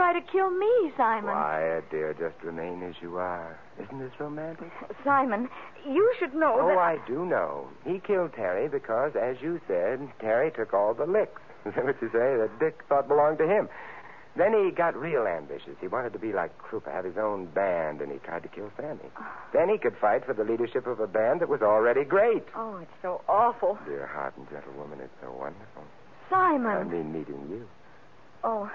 Try 0.00 0.18
to 0.18 0.26
kill 0.32 0.50
me, 0.50 0.90
Simon? 0.96 1.24
Quiet, 1.34 1.84
dear. 1.90 2.14
Just 2.14 2.42
remain 2.42 2.82
as 2.82 2.94
you 3.02 3.18
are. 3.18 3.58
Isn't 3.82 3.98
this 3.98 4.12
romantic? 4.18 4.70
Simon, 5.04 5.46
you 5.86 6.10
should 6.18 6.34
know 6.34 6.56
Oh, 6.58 6.68
that. 6.68 6.78
I 6.78 6.96
do 7.06 7.26
know. 7.26 7.68
He 7.84 7.98
killed 8.00 8.32
Terry 8.32 8.66
because, 8.66 9.12
as 9.14 9.36
you 9.42 9.60
said, 9.68 10.00
Terry 10.18 10.50
took 10.52 10.72
all 10.72 10.94
the 10.94 11.04
licks. 11.06 11.42
What 11.64 12.00
you 12.00 12.08
say? 12.08 12.36
That 12.40 12.48
Dick 12.58 12.80
thought 12.88 13.08
belonged 13.08 13.36
to 13.38 13.46
him. 13.46 13.68
Then 14.36 14.54
he 14.54 14.70
got 14.70 14.96
real 14.96 15.26
ambitious. 15.26 15.76
He 15.82 15.86
wanted 15.88 16.14
to 16.14 16.18
be 16.18 16.32
like 16.32 16.56
Krupa, 16.56 16.90
have 16.90 17.04
his 17.04 17.18
own 17.18 17.46
band, 17.46 18.00
and 18.00 18.10
he 18.10 18.16
tried 18.20 18.42
to 18.44 18.48
kill 18.48 18.70
Sammy. 18.78 19.10
Then 19.52 19.68
he 19.68 19.76
could 19.76 19.96
fight 20.00 20.24
for 20.24 20.32
the 20.32 20.44
leadership 20.44 20.86
of 20.86 21.00
a 21.00 21.06
band 21.06 21.42
that 21.42 21.50
was 21.50 21.60
already 21.60 22.04
great. 22.04 22.44
Oh, 22.56 22.78
it's 22.80 22.90
so 23.02 23.20
awful. 23.28 23.76
Dear 23.86 24.06
heart 24.06 24.32
and 24.38 24.48
gentle 24.48 24.72
woman, 24.78 25.00
it's 25.02 25.12
so 25.20 25.30
wonderful. 25.30 25.84
Simon. 26.30 26.70
I 26.78 26.84
mean, 26.84 27.12
meeting 27.12 27.46
you. 27.50 27.68
Oh, 28.42 28.70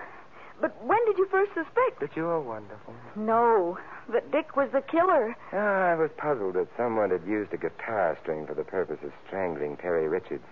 but 0.62 0.84
when 0.84 1.04
did 1.06 1.18
you 1.18 1.28
first 1.28 1.54
suspect? 1.54 2.00
That 2.00 2.16
you 2.16 2.26
are 2.28 2.42
wonderful. 2.42 2.94
No, 3.16 3.78
that 4.12 4.32
Dick 4.32 4.56
was 4.56 4.70
the 4.72 4.82
killer. 4.82 5.36
Ah, 5.54 5.92
I 5.92 5.96
was 5.96 6.10
puzzled 6.18 6.56
that 6.56 6.68
someone 6.78 7.12
had 7.12 7.26
used 7.26 7.54
a 7.54 7.58
guitar 7.58 8.18
string 8.22 8.46
for 8.48 8.54
the 8.54 8.64
purpose 8.64 9.00
of 9.04 9.12
strangling 9.28 9.78
Terry 9.78 10.08
Richards. 10.08 10.46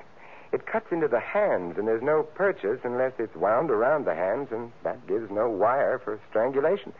It 0.51 0.67
cuts 0.67 0.91
into 0.91 1.07
the 1.07 1.19
hands, 1.19 1.77
and 1.77 1.87
there's 1.87 2.03
no 2.03 2.23
purchase 2.23 2.79
unless 2.83 3.13
it's 3.17 3.35
wound 3.35 3.71
around 3.71 4.05
the 4.05 4.13
hands, 4.13 4.49
and 4.51 4.71
that 4.83 5.07
gives 5.07 5.31
no 5.31 5.49
wire 5.49 5.97
for 5.97 6.19
strangulation. 6.29 6.93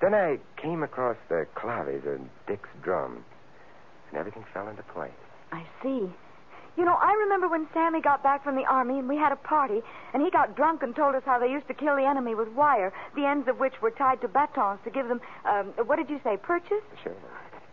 Then 0.00 0.14
I 0.14 0.38
came 0.56 0.82
across 0.82 1.16
the 1.28 1.46
claves 1.54 2.04
and 2.04 2.28
Dick's 2.46 2.68
drum, 2.82 3.24
and 4.10 4.18
everything 4.18 4.44
fell 4.52 4.68
into 4.68 4.82
place. 4.82 5.10
I 5.52 5.64
see. 5.82 6.10
You 6.76 6.84
know, 6.84 6.94
I 6.94 7.12
remember 7.12 7.48
when 7.48 7.66
Sammy 7.74 8.00
got 8.00 8.22
back 8.22 8.42
from 8.42 8.56
the 8.56 8.64
army 8.64 8.98
and 8.98 9.08
we 9.08 9.16
had 9.16 9.30
a 9.32 9.36
party, 9.36 9.82
and 10.14 10.22
he 10.22 10.30
got 10.30 10.56
drunk 10.56 10.82
and 10.82 10.96
told 10.96 11.14
us 11.14 11.22
how 11.24 11.38
they 11.38 11.50
used 11.50 11.68
to 11.68 11.74
kill 11.74 11.96
the 11.96 12.06
enemy 12.06 12.34
with 12.34 12.48
wire, 12.48 12.92
the 13.14 13.26
ends 13.26 13.46
of 13.48 13.60
which 13.60 13.74
were 13.82 13.90
tied 13.90 14.20
to 14.22 14.28
batons 14.28 14.80
to 14.84 14.90
give 14.90 15.08
them, 15.08 15.20
um, 15.44 15.66
what 15.86 15.96
did 15.96 16.08
you 16.08 16.18
say, 16.24 16.36
purchase? 16.36 16.82
Sure. 17.02 17.14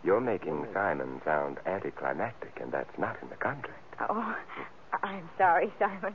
You're 0.04 0.20
making 0.20 0.66
Simon 0.72 1.20
sound 1.24 1.58
anticlimactic, 1.66 2.58
and 2.60 2.72
that's 2.72 2.98
not 2.98 3.16
in 3.22 3.28
the 3.28 3.36
contract. 3.36 3.78
Oh, 4.08 4.36
I'm 5.02 5.28
sorry, 5.36 5.72
Simon. 5.78 6.14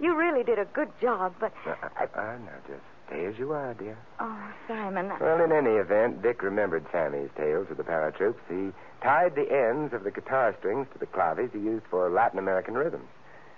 You 0.00 0.16
really 0.16 0.42
did 0.44 0.58
a 0.58 0.64
good 0.66 0.90
job, 1.00 1.34
but. 1.40 1.52
Uh, 1.66 1.70
uh, 2.00 2.06
uh, 2.14 2.38
now, 2.38 2.58
just 2.66 2.82
stay 3.06 3.26
as 3.26 3.38
you 3.38 3.52
are, 3.52 3.74
dear. 3.74 3.96
Oh, 4.20 4.52
Simon. 4.66 5.12
Well, 5.20 5.40
in 5.42 5.52
any 5.52 5.72
event, 5.72 6.22
Dick 6.22 6.42
remembered 6.42 6.84
Sammy's 6.90 7.30
tales 7.36 7.66
of 7.70 7.76
the 7.76 7.84
paratroops. 7.84 8.40
He 8.48 8.72
tied 9.04 9.34
the 9.36 9.52
ends 9.52 9.92
of 9.92 10.02
the 10.02 10.10
guitar 10.10 10.54
strings 10.58 10.86
to 10.92 10.98
the 10.98 11.06
claves 11.06 11.52
he 11.52 11.58
used 11.60 11.84
for 11.90 12.08
Latin 12.10 12.38
American 12.38 12.74
rhythms. 12.74 13.06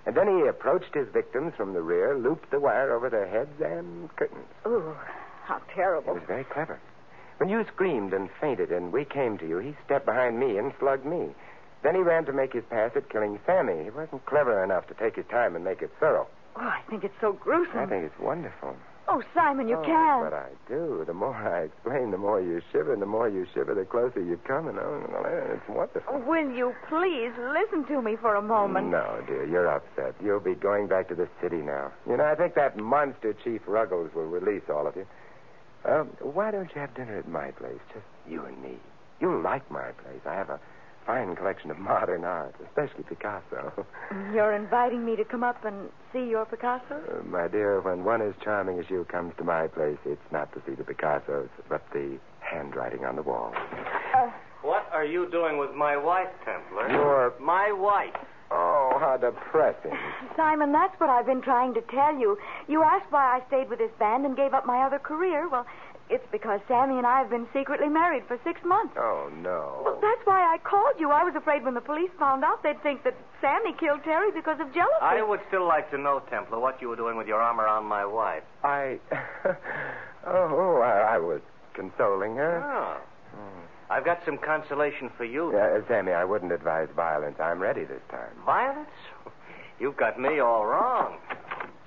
And 0.04 0.14
then 0.14 0.26
he 0.28 0.46
approached 0.46 0.92
his 0.94 1.09
victims 1.09 1.54
from 1.56 1.72
the 1.72 1.80
rear, 1.82 2.14
looped 2.16 2.50
the 2.50 2.61
wire 2.61 2.92
over 2.92 3.09
their 3.09 3.26
heads 3.26 3.61
and 3.61 4.14
curtains. 4.16 4.44
Ooh, 4.66 4.94
how 5.44 5.56
It 5.56 5.62
terrible. 5.74 6.14
was 6.14 6.22
very 6.26 6.44
clever. 6.44 6.78
When 7.38 7.48
you 7.48 7.64
screamed 7.72 8.12
and 8.12 8.28
fainted 8.40 8.70
and 8.72 8.92
we 8.92 9.04
came 9.04 9.38
to 9.38 9.48
you, 9.48 9.59
he 9.59 9.74
stepped 9.85 10.06
behind 10.06 10.38
me 10.38 10.59
and 10.59 10.72
slugged 10.78 11.04
me. 11.06 11.35
Then 11.82 11.94
he 11.94 12.00
ran 12.00 12.24
to 12.26 12.32
make 12.32 12.52
his 12.52 12.64
pass 12.70 12.92
at 12.96 13.09
killing 13.11 13.38
Sammy. 13.46 13.85
He 13.85 13.90
wasn't 13.90 14.24
clever 14.26 14.62
enough 14.64 14.87
to 14.88 14.94
take 14.94 15.16
his 15.16 15.26
time 15.26 15.54
and 15.54 15.64
make 15.64 15.82
it 15.82 15.90
thorough. 16.00 16.26
Oh, 16.56 16.61
I 16.62 16.80
think 16.88 17.04
it's 17.04 17.20
so 17.20 17.32
gruesome. 17.35 17.78
I 17.78 17.87
think 17.87 18.04
it's 18.04 18.18
wonderful. 18.18 18.74
Oh, 19.08 19.22
Simon, 19.34 19.68
you 19.68 19.76
oh, 19.76 19.84
can't. 19.84 20.30
But 20.30 20.34
I 20.34 20.48
do. 20.68 21.04
The 21.06 21.14
more 21.14 21.34
I 21.34 21.62
explain, 21.64 22.10
the 22.10 22.18
more 22.18 22.40
you 22.40 22.60
shiver, 22.72 22.92
and 22.92 23.00
the 23.00 23.06
more 23.06 23.28
you 23.28 23.46
shiver, 23.54 23.74
the 23.74 23.84
closer 23.84 24.20
you 24.20 24.36
come. 24.46 24.66
And 24.66 24.78
oh, 24.78 25.52
it's 25.54 25.68
wonderful. 25.68 26.18
Will 26.26 26.50
you 26.50 26.74
please 26.88 27.30
listen 27.38 27.86
to 27.86 28.02
me 28.02 28.16
for 28.20 28.34
a 28.34 28.42
moment? 28.42 28.88
No, 28.88 29.22
dear, 29.26 29.46
you're 29.46 29.68
upset. 29.68 30.14
You'll 30.22 30.40
be 30.40 30.54
going 30.54 30.88
back 30.88 31.08
to 31.08 31.14
the 31.14 31.28
city 31.40 31.58
now. 31.58 31.92
You 32.08 32.16
know, 32.16 32.24
I 32.24 32.34
think 32.34 32.54
that 32.56 32.76
monster 32.76 33.32
Chief 33.44 33.60
Ruggles 33.66 34.12
will 34.12 34.26
release 34.26 34.64
all 34.68 34.86
of 34.88 34.96
you. 34.96 35.06
Um, 35.84 36.08
why 36.20 36.50
don't 36.50 36.68
you 36.74 36.80
have 36.80 36.94
dinner 36.94 37.16
at 37.16 37.28
my 37.28 37.52
place, 37.52 37.78
just 37.94 38.06
you 38.28 38.44
and 38.44 38.60
me? 38.60 38.76
You'll 39.20 39.40
like 39.40 39.70
my 39.70 39.92
place. 39.92 40.20
I 40.26 40.34
have 40.34 40.50
a 40.50 40.58
fine 41.06 41.36
collection 41.36 41.70
of 41.70 41.78
modern 41.78 42.24
art, 42.24 42.54
especially 42.66 43.04
Picasso. 43.04 43.86
You're 44.34 44.52
inviting 44.54 45.04
me 45.04 45.16
to 45.16 45.24
come 45.24 45.44
up 45.44 45.64
and 45.64 45.88
see 46.12 46.28
your 46.28 46.44
Picasso? 46.44 47.00
Uh, 47.08 47.22
my 47.24 47.48
dear, 47.48 47.80
when 47.80 48.04
one 48.04 48.20
as 48.22 48.34
charming 48.42 48.78
as 48.78 48.86
you 48.90 49.04
comes 49.10 49.32
to 49.38 49.44
my 49.44 49.68
place, 49.68 49.98
it's 50.04 50.20
not 50.32 50.52
to 50.54 50.62
see 50.66 50.74
the 50.74 50.82
Picassos, 50.84 51.48
but 51.68 51.82
the 51.92 52.18
handwriting 52.40 53.04
on 53.04 53.16
the 53.16 53.22
wall. 53.22 53.52
Uh, 54.14 54.30
What 54.62 54.88
are 54.92 55.04
you 55.04 55.30
doing 55.30 55.58
with 55.58 55.72
my 55.74 55.96
wife, 55.96 56.28
Templar? 56.44 56.90
Your- 56.90 57.32
My 57.40 57.70
wife. 57.72 58.14
Oh, 58.50 58.96
how 59.00 59.16
depressing. 59.16 59.90
Simon, 60.36 60.70
that's 60.70 60.94
what 61.00 61.10
I've 61.10 61.26
been 61.26 61.42
trying 61.42 61.74
to 61.74 61.80
tell 61.82 62.16
you. 62.16 62.38
You 62.68 62.82
asked 62.84 63.10
why 63.10 63.38
I 63.40 63.46
stayed 63.48 63.68
with 63.68 63.80
this 63.80 63.90
band 63.98 64.24
and 64.24 64.36
gave 64.36 64.54
up 64.54 64.64
my 64.66 64.82
other 64.86 65.00
career. 65.00 65.48
Well, 65.48 65.66
it's 66.08 66.26
because 66.30 66.60
Sammy 66.68 66.98
and 66.98 67.06
I 67.06 67.18
have 67.18 67.30
been 67.30 67.46
secretly 67.52 67.88
married 67.88 68.24
for 68.28 68.38
six 68.44 68.60
months. 68.64 68.94
Oh, 68.96 69.30
no. 69.42 69.82
Well, 69.84 69.98
that's 70.00 70.24
why 70.24 70.40
I 70.42 70.58
called 70.58 70.94
you. 70.98 71.10
I 71.10 71.24
was 71.24 71.34
afraid 71.34 71.64
when 71.64 71.74
the 71.74 71.80
police 71.80 72.10
found 72.18 72.44
out, 72.44 72.62
they'd 72.62 72.80
think 72.82 73.04
that 73.04 73.16
Sammy 73.40 73.72
killed 73.78 74.04
Terry 74.04 74.30
because 74.32 74.60
of 74.60 74.72
jealousy. 74.72 75.02
I 75.02 75.22
would 75.22 75.40
still 75.48 75.66
like 75.66 75.90
to 75.90 75.98
know, 75.98 76.22
Templar, 76.30 76.60
what 76.60 76.80
you 76.80 76.88
were 76.88 76.96
doing 76.96 77.16
with 77.16 77.26
your 77.26 77.40
arm 77.40 77.60
around 77.60 77.84
my 77.84 78.06
wife. 78.06 78.44
I. 78.62 78.98
oh, 80.26 80.80
I, 80.82 81.16
I 81.16 81.18
was 81.18 81.40
consoling 81.74 82.36
her. 82.36 82.62
Oh. 82.62 83.00
I've 83.88 84.04
got 84.04 84.20
some 84.24 84.38
consolation 84.38 85.10
for 85.16 85.24
you. 85.24 85.52
Yeah, 85.52 85.78
uh, 85.78 85.88
Sammy, 85.88 86.12
I 86.12 86.24
wouldn't 86.24 86.52
advise 86.52 86.88
violence. 86.96 87.36
I'm 87.38 87.60
ready 87.60 87.84
this 87.84 88.02
time. 88.10 88.30
Violence? 88.44 88.90
You've 89.80 89.96
got 89.96 90.18
me 90.18 90.40
all 90.40 90.66
wrong. 90.66 91.18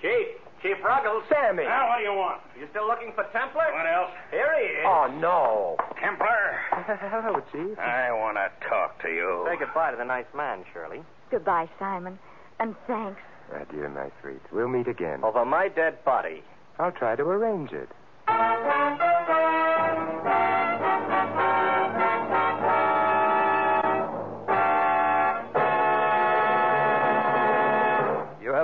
Chief, 0.01 0.27
Chief 0.61 0.77
Ruggles. 0.83 1.23
Sammy! 1.29 1.63
Now, 1.63 1.87
what 1.89 1.97
do 1.99 2.03
you 2.03 2.13
want? 2.13 2.41
You 2.59 2.67
still 2.71 2.87
looking 2.87 3.11
for 3.15 3.23
Templar? 3.31 3.71
What 3.71 3.87
else? 3.87 4.11
Here 4.31 4.51
he 4.59 4.65
is. 4.79 4.85
Oh, 4.85 5.07
no. 5.19 5.77
Templar. 6.01 6.59
Hello, 6.99 7.41
Chief. 7.51 7.77
I 7.79 8.11
want 8.11 8.37
to 8.37 8.49
talk 8.67 9.01
to 9.03 9.09
you. 9.09 9.45
Say 9.49 9.57
goodbye 9.57 9.91
to 9.91 9.97
the 9.97 10.03
nice 10.03 10.27
man, 10.35 10.63
Shirley. 10.73 11.01
Goodbye, 11.31 11.69
Simon. 11.79 12.19
And 12.59 12.75
thanks. 12.87 13.21
Ah, 13.53 13.63
dear, 13.71 13.89
my 13.89 14.09
sweet. 14.21 14.41
We'll 14.51 14.67
meet 14.67 14.87
again. 14.87 15.23
Over 15.23 15.45
my 15.45 15.69
dead 15.69 16.03
body. 16.03 16.43
I'll 16.77 16.91
try 16.91 17.15
to 17.15 17.23
arrange 17.23 17.71
it. 17.71 17.89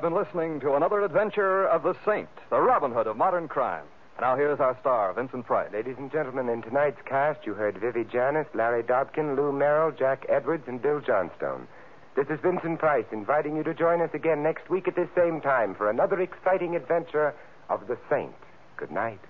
Been 0.05 0.13
listening 0.13 0.59
to 0.59 0.75
another 0.75 1.03
adventure 1.03 1.65
of 1.65 1.81
the 1.81 1.95
Saint, 2.05 2.29
the 2.51 2.61
Robin 2.61 2.91
Hood 2.91 3.07
of 3.07 3.17
modern 3.17 3.47
crime. 3.47 3.85
Now 4.21 4.35
here's 4.35 4.59
our 4.59 4.77
star, 4.79 5.11
Vincent 5.13 5.47
Price. 5.47 5.71
Ladies 5.73 5.95
and 5.97 6.11
gentlemen, 6.11 6.47
in 6.47 6.61
tonight's 6.61 7.01
cast, 7.05 7.43
you 7.43 7.55
heard 7.55 7.79
Vivi 7.79 8.03
Janis, 8.03 8.45
Larry 8.53 8.83
Dobkin, 8.83 9.35
Lou 9.35 9.51
Merrill, 9.51 9.91
Jack 9.91 10.23
Edwards, 10.29 10.65
and 10.67 10.79
Bill 10.79 11.01
Johnstone. 11.01 11.67
This 12.15 12.27
is 12.27 12.39
Vincent 12.39 12.77
Price 12.77 13.05
inviting 13.11 13.57
you 13.57 13.63
to 13.63 13.73
join 13.73 13.99
us 13.99 14.11
again 14.13 14.43
next 14.43 14.69
week 14.69 14.87
at 14.87 14.95
this 14.95 15.09
same 15.17 15.41
time 15.41 15.73
for 15.73 15.89
another 15.89 16.21
exciting 16.21 16.75
adventure 16.75 17.33
of 17.67 17.87
the 17.87 17.97
Saint. 18.07 18.35
Good 18.77 18.91
night. 18.91 19.21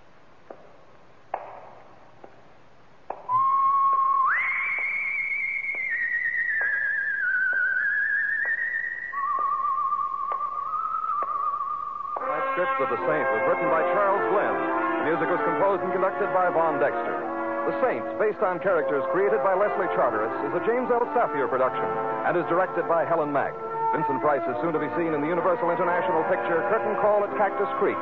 Charteris, 19.96 20.36
is 20.44 20.52
a 20.52 20.62
James 20.68 20.92
L. 20.92 21.08
Saphier 21.16 21.48
production 21.48 21.88
and 22.28 22.36
is 22.36 22.44
directed 22.52 22.84
by 22.86 23.08
Helen 23.08 23.32
Mack. 23.32 23.56
Vincent 23.96 24.20
Price 24.20 24.44
is 24.44 24.60
soon 24.60 24.76
to 24.76 24.82
be 24.84 24.92
seen 25.00 25.16
in 25.16 25.24
the 25.24 25.32
Universal 25.32 25.72
International 25.72 26.20
picture 26.28 26.60
Curtain 26.68 27.00
Call 27.00 27.24
at 27.24 27.32
Cactus 27.40 27.72
Creek. 27.80 27.98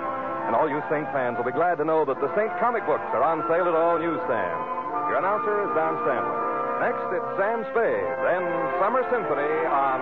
And 0.50 0.58
all 0.58 0.66
you 0.66 0.82
Saint 0.90 1.06
fans 1.14 1.38
will 1.38 1.46
be 1.46 1.54
glad 1.54 1.78
to 1.78 1.86
know 1.86 2.02
that 2.04 2.18
the 2.18 2.34
Saint 2.34 2.50
comic 2.58 2.82
books 2.90 3.06
are 3.14 3.22
on 3.22 3.46
sale 3.46 3.70
at 3.70 3.78
all 3.78 4.02
newsstands. 4.02 4.66
Your 5.08 5.22
announcer 5.22 5.54
is 5.64 5.70
Don 5.78 5.94
Stanley. 6.02 6.38
Next, 6.82 7.06
it's 7.14 7.30
Sam 7.38 7.62
Spade, 7.72 8.10
then 8.26 8.44
Summer 8.82 9.06
Symphony 9.14 9.54
on 9.70 10.02